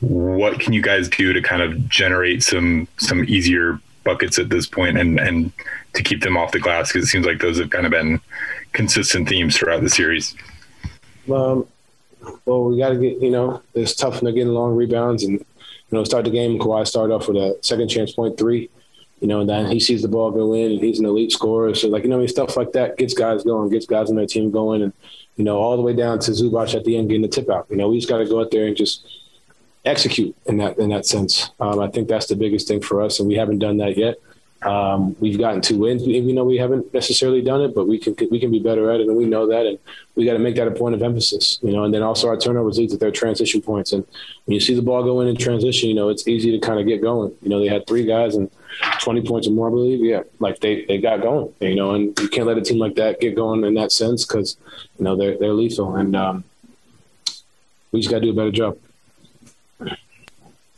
[0.00, 4.66] What can you guys do to kind of generate some some easier buckets at this
[4.66, 5.52] point and, and
[5.92, 6.90] to keep them off the glass?
[6.90, 8.20] Because it seems like those have kind of been
[8.72, 10.34] consistent themes throughout the series.
[11.30, 11.66] Um,
[12.46, 15.34] well, we got to get, you know, it's tough when they're getting long rebounds and
[15.34, 15.44] You
[15.90, 18.70] know, start the game, Kawhi started off with a second chance point three.
[19.20, 21.74] You know, and then he sees the ball go in, and he's an elite scorer.
[21.74, 24.16] So, like, you know, I mean, stuff like that gets guys going, gets guys on
[24.16, 24.92] their team going, and
[25.36, 27.66] you know, all the way down to Zubac at the end getting the tip out.
[27.70, 29.06] You know, we just got to go out there and just
[29.84, 31.50] execute in that in that sense.
[31.60, 34.16] Um, I think that's the biggest thing for us, and we haven't done that yet.
[34.62, 38.14] Um, we've gotten two wins, even though we haven't necessarily done it, but we can
[38.30, 39.78] we can be better at it, and we know that, and
[40.16, 41.84] we got to make that a point of emphasis, you know.
[41.84, 44.06] And then also our turnovers leads to their transition points, and
[44.44, 46.78] when you see the ball go in in transition, you know it's easy to kind
[46.78, 47.34] of get going.
[47.40, 48.50] You know, they had three guys and
[49.00, 50.04] 20 points or more, I believe.
[50.04, 52.96] Yeah, like they they got going, you know, and you can't let a team like
[52.96, 54.58] that get going in that sense because
[54.98, 56.44] you know they're they're lethal, and um,
[57.92, 58.76] we just got to do a better job.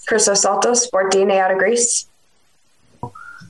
[0.07, 2.07] Christos Saltos, Sport DNA out of Greece.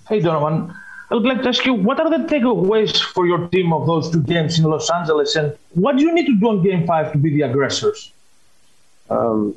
[0.08, 0.74] Hey, Donovan.
[1.10, 4.10] I would like to ask you, what are the takeaways for your team of those
[4.10, 7.12] two games in Los Angeles, and what do you need to do in Game Five
[7.12, 8.12] to be the aggressors?
[9.10, 9.54] Um,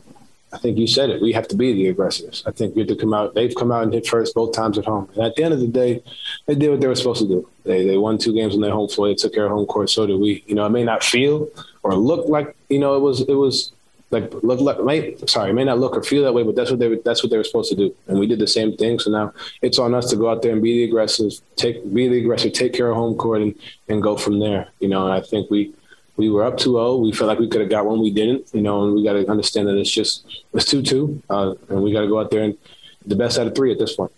[0.51, 1.21] I think you said it.
[1.21, 2.43] We have to be the aggressors.
[2.45, 3.35] I think we have to come out.
[3.35, 5.09] They've come out and hit first both times at home.
[5.15, 6.03] And at the end of the day,
[6.45, 7.49] they did what they were supposed to do.
[7.63, 9.07] They they won two games on their home floor.
[9.07, 9.89] They took care of home court.
[9.89, 10.43] So did we.
[10.47, 11.49] You know, it may not feel
[11.83, 13.71] or look like you know it was it was
[14.16, 16.80] like look like may sorry, may not look or feel that way, but that's what
[16.80, 18.99] they were, that's what they were supposed to do, and we did the same thing.
[18.99, 22.07] So now it's on us to go out there and be the aggressive, take be
[22.07, 23.55] the aggressive, take care of home court, and
[23.89, 24.68] and go from there.
[24.80, 25.74] You know, and I think we
[26.18, 27.01] we were up 2-0.
[27.01, 28.53] We felt like we could have got one, we didn't.
[28.53, 31.84] You know, and we got to understand that it's just it's two two, uh, and
[31.84, 32.57] we got to go out there and
[33.05, 34.11] the best out of three at this point.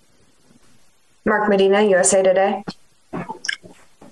[1.25, 2.63] Mark Medina, USA Today.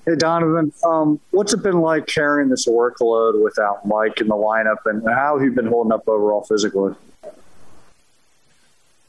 [0.06, 4.86] Hey Donovan, um, what's it been like carrying this workload without Mike in the lineup,
[4.86, 6.94] and how have you been holding up overall physically?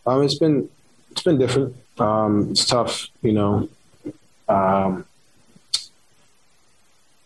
[0.06, 0.70] Um, it's been
[1.10, 1.76] it's been different.
[1.98, 3.68] Um, it's tough, you know.
[4.48, 5.04] Um,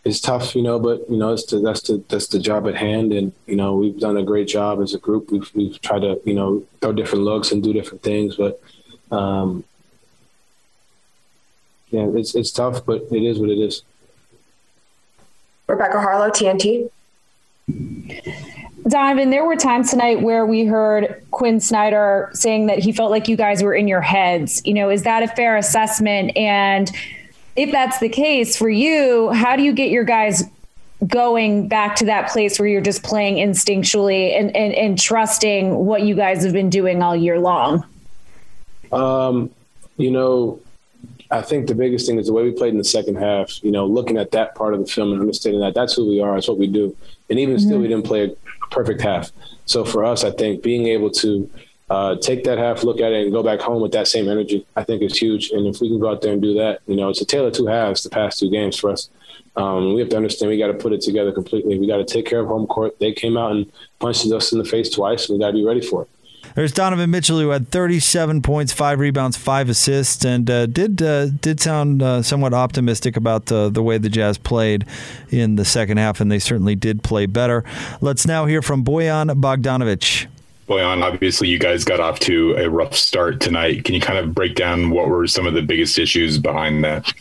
[0.03, 2.75] it's tough, you know, but you know, it's the, that's the that's the job at
[2.75, 5.31] hand, and you know, we've done a great job as a group.
[5.31, 8.61] We've we've tried to you know throw different looks and do different things, but
[9.11, 9.63] um,
[11.91, 13.83] yeah, it's it's tough, but it is what it is.
[15.67, 16.89] Rebecca Haarlow, TNT.
[18.87, 23.27] Donovan, there were times tonight where we heard Quin Snyder saying that he felt like
[23.27, 24.61] you guys were in your heads.
[24.65, 26.35] You know, is that a fair assessment?
[26.35, 26.91] And
[27.55, 30.43] if that's the case for you, how do you get your guys
[31.05, 36.03] going back to that place where you're just playing instinctually and, and, and trusting what
[36.03, 37.85] you guys have been doing all year long?
[38.91, 39.51] Um,
[39.97, 40.59] you know,
[41.31, 43.63] I think the biggest thing is the way we played in the second half.
[43.63, 46.21] You know, looking at that part of the film and understanding that that's who we
[46.21, 46.95] are, that's what we do.
[47.29, 47.65] And even mm-hmm.
[47.65, 48.35] still, we didn't play a
[48.69, 49.31] perfect half.
[49.65, 51.49] So for us, I think being able to
[51.89, 54.65] uh, take that half, look at it, and go back home with that same energy,
[54.75, 55.51] I think is huge.
[55.51, 57.45] And if we can go out there and do that, you know, it's a tale
[57.45, 59.09] of two halves the past two games for us.
[59.55, 61.77] Um, we have to understand we got to put it together completely.
[61.77, 62.97] We got to take care of home court.
[62.99, 63.69] They came out and
[63.99, 66.09] punched us in the face twice, and we got to be ready for it.
[66.55, 71.27] There's Donovan Mitchell who had 37 points, five rebounds, five assists, and uh, did uh,
[71.27, 74.85] did sound uh, somewhat optimistic about the the way the Jazz played
[75.29, 77.63] in the second half, and they certainly did play better.
[78.01, 80.27] Let's now hear from Bojan Bogdanovic.
[80.67, 83.83] Boyan, obviously you guys got off to a rough start tonight.
[83.83, 87.11] Can you kind of break down what were some of the biggest issues behind that?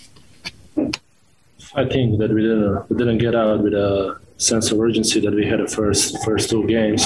[1.74, 5.34] I think that we didn't we didn't get out with a sense of urgency that
[5.34, 7.04] we had the first first two games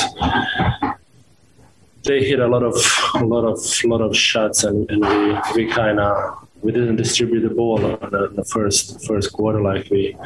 [2.04, 2.74] they hit a lot of
[3.14, 7.46] a lot of lot of shots, and, and we we kind of we didn't distribute
[7.46, 10.16] the ball in the, the, first first quarter like we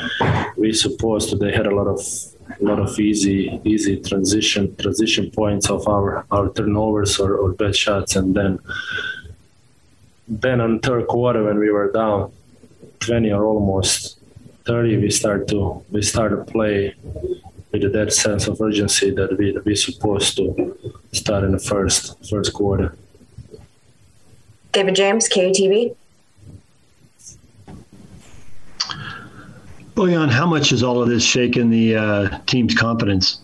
[0.56, 1.36] we supposed to.
[1.36, 2.00] They had a lot of
[2.60, 7.74] a lot of easy easy transition transition points of our our turnovers or, or bad
[7.74, 8.58] shots, and then
[10.28, 12.30] then on third quarter when we were down
[13.00, 14.18] 20 or almost
[14.66, 16.94] 30 we start to we start to play
[17.72, 20.76] with that sense of urgency that we we supposed to
[21.12, 22.96] start in the first first quarter.
[24.72, 25.94] David James, KUTV.
[29.94, 33.40] Bojan, how much has all of this shaken the uh, team's confidence?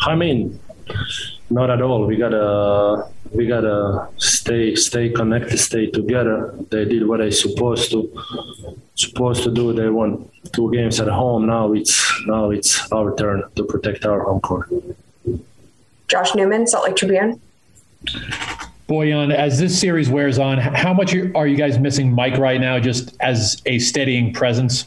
[0.00, 0.58] I mean,
[1.52, 2.06] not at all.
[2.06, 6.54] We gotta we gotta stay stay connected, stay together.
[6.70, 8.00] They did what they supposed to
[8.94, 9.72] supposed to do.
[9.72, 11.46] They won two games at home.
[11.46, 11.94] Now it's
[12.26, 14.70] now it's our turn to protect our home court.
[16.08, 17.40] Josh Newman, Salt Lake Tribune.
[18.88, 22.78] Bojan, as this series wears on, how much are you guys missing Mike right now,
[22.78, 24.86] just as a steadying presence?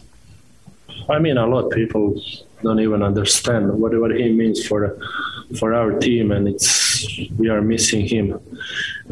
[1.09, 2.22] I mean, a lot of people
[2.61, 4.97] don't even understand what what he means for
[5.60, 8.39] for our team, and it's we are missing him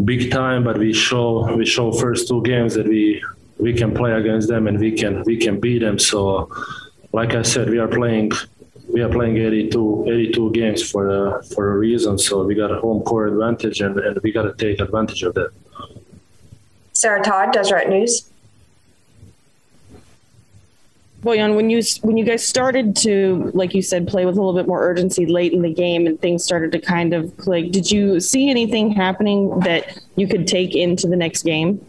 [0.04, 0.64] big time.
[0.64, 3.24] But we show we show first two games that we
[3.58, 6.00] we can play against them and we can we can beat them.
[6.00, 6.50] So,
[7.12, 8.32] like I said, we are playing
[8.94, 12.20] we are playing 82, 82 games for a, for a reason.
[12.20, 15.34] So we got a home court advantage, and, and we got to take advantage of
[15.34, 15.52] that.
[16.94, 18.30] Sarah Todd, Deseret News.
[21.24, 24.54] Bojan, when you when you guys started to, like you said, play with a little
[24.54, 27.90] bit more urgency late in the game, and things started to kind of click, did
[27.90, 31.84] you see anything happening that you could take into the next game?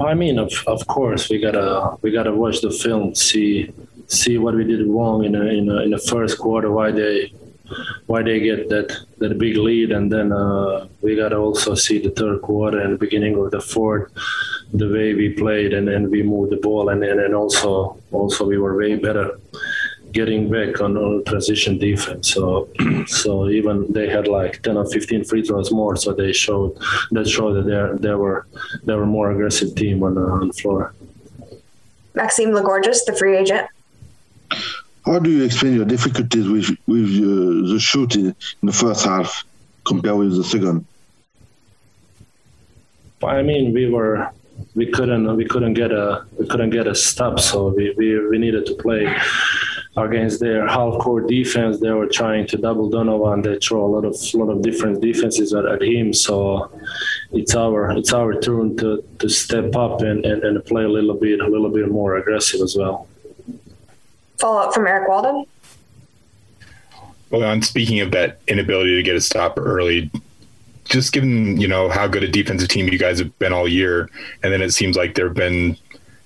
[0.00, 3.72] I mean, of, of course, we gotta we gotta watch the film, see
[4.06, 7.30] see what we did wrong in a, in a, in the first quarter, why they
[8.06, 12.10] why they get that that big lead, and then uh, we gotta also see the
[12.10, 14.10] third quarter and beginning of the fourth,
[14.72, 18.58] the way we played and then we moved the ball, and and also also we
[18.58, 19.38] were way better
[20.12, 22.32] getting back on, on transition defense.
[22.32, 22.68] So
[23.06, 25.96] so even they had like 10 or 15 free throws more.
[25.96, 26.76] So they showed
[27.12, 27.66] that showed that
[28.00, 28.46] they they were
[28.84, 30.94] they were more aggressive team on the, on the floor.
[32.14, 33.68] Maxime Lagorgis, the free agent.
[35.08, 39.42] How do you explain your difficulties with with uh, the shooting in the first half
[39.86, 40.84] compared with the second?
[43.22, 44.30] I mean, we were
[44.74, 48.36] we couldn't we couldn't get a we couldn't get a stop, so we we, we
[48.36, 49.02] needed to play
[49.96, 51.80] against their half court defense.
[51.80, 53.40] They were trying to double Donovan.
[53.40, 56.12] They throw a lot of lot of different defenses at, at him.
[56.12, 56.70] So
[57.32, 61.14] it's our it's our turn to, to step up and, and, and play a little
[61.14, 63.08] bit a little bit more aggressive as well.
[64.38, 65.44] Follow up from Eric Walden.
[67.30, 70.10] Well, on speaking of that inability to get a stop early,
[70.84, 74.08] just given you know how good a defensive team you guys have been all year,
[74.42, 75.76] and then it seems like there have been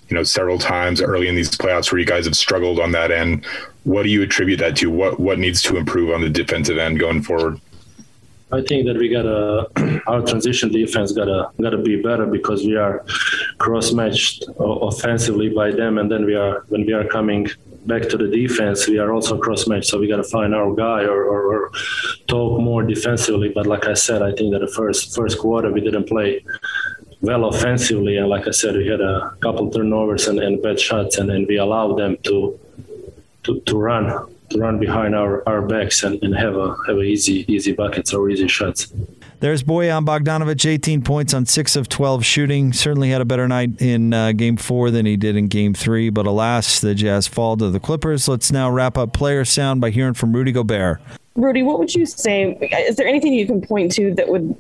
[0.09, 3.11] you know several times early in these playoffs where you guys have struggled on that
[3.11, 3.45] end.
[3.85, 4.91] What do you attribute that to?
[4.91, 7.61] What what needs to improve on the defensive end going forward?
[8.53, 13.05] I think that we gotta our transition defense gotta gotta be better because we are
[13.59, 17.49] cross matched offensively by them, and then we are when we are coming
[17.87, 19.87] back to the defense, we are also cross matched.
[19.87, 21.71] So we got to find our guy or, or, or,
[22.29, 23.49] talk more defensively.
[23.49, 26.45] But like I said, I think that the first first quarter we didn't play
[27.21, 31.19] well offensively, and like I said, we had a couple turnovers and, and bad shots,
[31.19, 32.59] and then we allowed them to
[33.45, 37.45] to, to run run behind our, our backs and, and have a have a easy
[37.53, 38.93] easy buckets or easy shots.
[39.41, 42.73] There's Bojan Bogdanovic, 18 points on 6 of 12 shooting.
[42.73, 46.11] Certainly had a better night in uh, game four than he did in game three,
[46.11, 48.29] but alas, the Jazz fall to the Clippers.
[48.29, 51.01] Let's now wrap up player sound by hearing from Rudy Gobert.
[51.35, 52.57] Rudy, what would you say?
[52.87, 54.55] Is there anything you can point to that would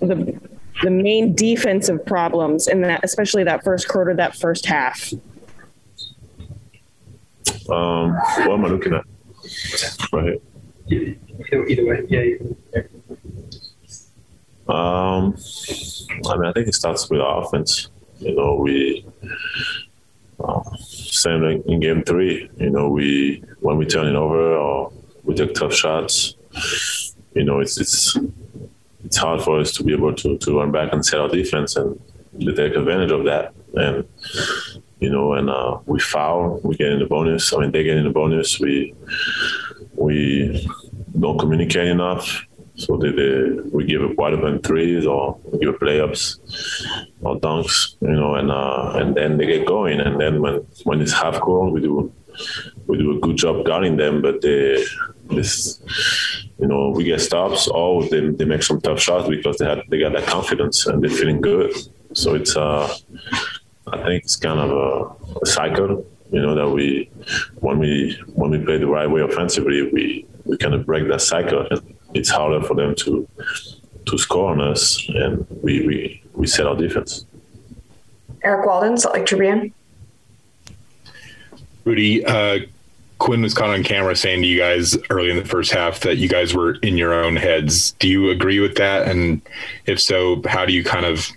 [0.00, 0.40] the
[0.82, 5.12] the main defensive problems in that, especially that first quarter, that first half?
[7.68, 9.04] Um, what am I looking at?
[10.12, 10.40] Right.
[10.90, 12.82] Either, either way, yeah.
[14.68, 15.36] Um,
[16.26, 17.88] I mean, I think it starts with our offense.
[18.20, 19.04] You know, we
[20.40, 22.50] uh, same in game three.
[22.58, 24.92] You know, we when we turn it over or
[25.24, 26.34] we take tough shots.
[27.34, 28.16] You know, it's it's
[29.04, 31.76] it's hard for us to be able to to run back and set our defense
[31.76, 32.00] and
[32.40, 33.54] to take advantage of that.
[33.74, 34.06] And
[35.00, 37.52] you know, and uh, we foul, we get in the bonus.
[37.52, 38.58] I mean, they get in the bonus.
[38.58, 38.94] We
[39.94, 40.68] we
[41.18, 42.44] don't communicate enough.
[42.76, 46.38] So they, they, we give up wide open threes or give up layups
[47.22, 50.00] or dunks, you know, and uh, and then they get going.
[50.00, 52.12] And then when when it's half court, we do
[52.86, 54.84] we do a good job guarding them, but they
[55.30, 55.80] this
[56.58, 59.82] you know we get stops or they, they make some tough shots because they had
[59.88, 61.72] they got that confidence and they're feeling good.
[62.14, 62.94] So it's uh
[63.92, 67.10] I think it's kind of a, a cycle, you know, that we
[67.60, 71.20] when we when we play the right way offensively, we we kind of break that
[71.20, 71.66] cycle.
[71.70, 73.28] And, it's harder for them to
[74.06, 77.26] to score on us, and we we, we set our defense.
[78.42, 79.72] Eric Walden, Salt Lake Tribune.
[81.84, 82.60] Rudy, uh,
[83.18, 86.16] Quin was caught on camera saying to you guys early in the first half that
[86.16, 87.92] you guys were in your own heads.
[87.92, 89.08] Do you agree with that?
[89.08, 89.42] And
[89.86, 91.28] if so, how do you kind of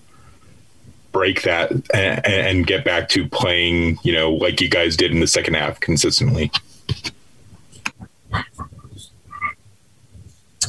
[1.12, 5.20] break that and, and get back to playing, you know, like you guys did in
[5.20, 6.52] the second half consistently?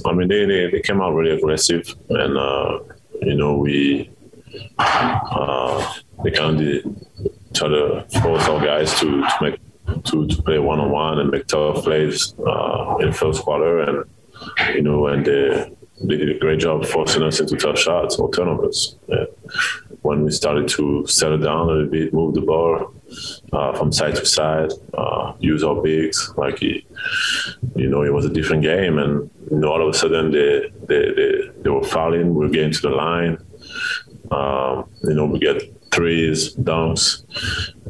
[0.04, 2.80] I mean, they, they, they came out really aggressive, and uh,
[3.20, 4.10] you know we
[4.78, 6.84] uh, they kind of
[7.54, 9.60] try to force our guys to, to make
[10.04, 14.04] to, to play one on one and make tough plays uh, in first quarter, and
[14.74, 15.72] you know, and they
[16.04, 18.96] they did a great job forcing us into tough shots or turnovers.
[19.08, 19.28] And
[20.02, 22.94] when we started to settle down a little bit, move the ball
[23.52, 26.82] uh, from side to side, uh, use our bigs, like you
[27.76, 31.12] know, it was a different game, and you know, all of a sudden they they
[31.14, 32.34] they, they were fouling.
[32.34, 33.38] We are getting to the line.
[34.30, 37.22] Um, you know, we get threes, dunks,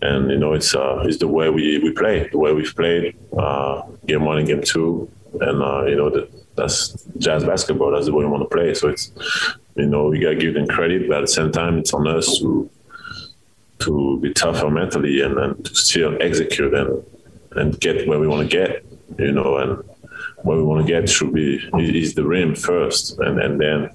[0.02, 3.16] and you know it's uh, it's the way we, we play, the way we've played
[3.38, 5.10] uh, game one and game two,
[5.40, 6.28] and uh, you know the,
[6.62, 7.92] that's jazz basketball.
[7.92, 8.74] That's the way we want to play.
[8.74, 9.12] So it's
[9.76, 12.38] you know we gotta give them credit, but at the same time it's on us
[12.38, 12.70] to
[13.80, 17.04] to be tougher mentally and, and to still execute and
[17.52, 18.84] and get where we want to get.
[19.18, 19.84] You know and
[20.42, 23.90] where we want to get should be is the rim first, and, and then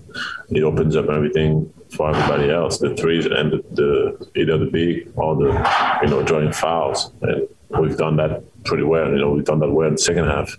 [0.49, 2.77] it opens up everything for everybody else.
[2.77, 7.47] The threes and the, the either the big or the you know drawing fouls, and
[7.79, 9.09] we've done that pretty well.
[9.09, 10.57] You know, we've done that well in the second half.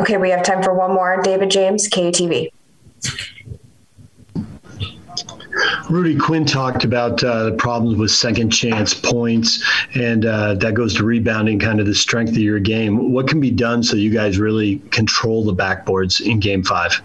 [0.00, 1.20] Okay, we have time for one more.
[1.22, 2.50] David James, KUTV.
[5.90, 9.62] Rudy Quin talked about uh, the problems with second chance points,
[9.94, 13.12] and uh, that goes to rebounding, kind of the strength of your game.
[13.12, 17.02] What can be done so you guys really control the backboards in Game Five?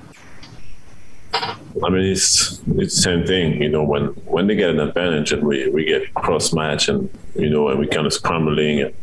[1.33, 3.61] I mean, it's it's the same thing.
[3.61, 7.09] You know, when when they get an advantage and we, we get cross match and
[7.35, 8.93] you know and we kind of scrambling and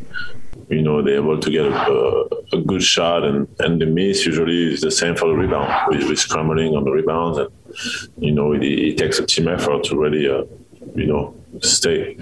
[0.72, 4.72] you know they're able to get a, a, good shot and and the miss usually
[4.72, 5.70] is the same for the rebound.
[5.90, 7.50] We, we're scrambling on the rebounds and
[8.18, 10.44] you know it, it takes a team effort to really uh,
[10.94, 12.16] you know stay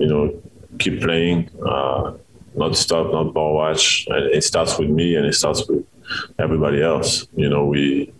[0.00, 0.42] you know
[0.78, 2.14] keep playing uh,
[2.54, 5.86] not stop not ball watch and it starts with me and it starts with
[6.38, 7.26] everybody else.
[7.34, 8.12] You know, we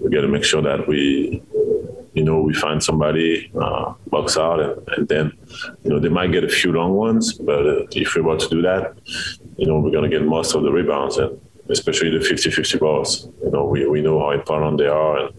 [0.00, 1.42] we got to make sure that we,
[2.14, 5.32] you know, we find somebody uh, box out, and, and, then,
[5.82, 8.48] you know, they might get a few long ones, but uh, if we're about to
[8.48, 8.96] do that,
[9.56, 13.28] you know, we're gonna get most of the rebounds and especially the 50-50 balls.
[13.42, 15.34] You know, we, we know how important they are, and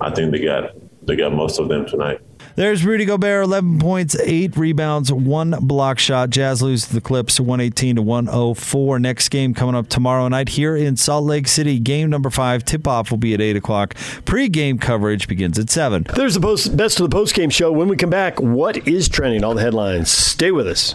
[0.00, 0.70] I think they got
[1.02, 2.20] they got most of them tonight.
[2.56, 6.30] There's Rudy Gobert, 11 points, eight rebounds, one block shot.
[6.30, 8.98] Jazz lose to the Clips 118 to 104.
[8.98, 11.78] Next game coming up tomorrow night here in Salt Lake City.
[11.78, 12.64] Game number five.
[12.64, 13.94] Tip off will be at 8 o'clock.
[14.24, 16.06] Pre game coverage begins at 7.
[16.14, 17.70] There's the post, best of the post game show.
[17.70, 19.44] When we come back, what is trending?
[19.44, 20.10] All the headlines.
[20.10, 20.94] Stay with us.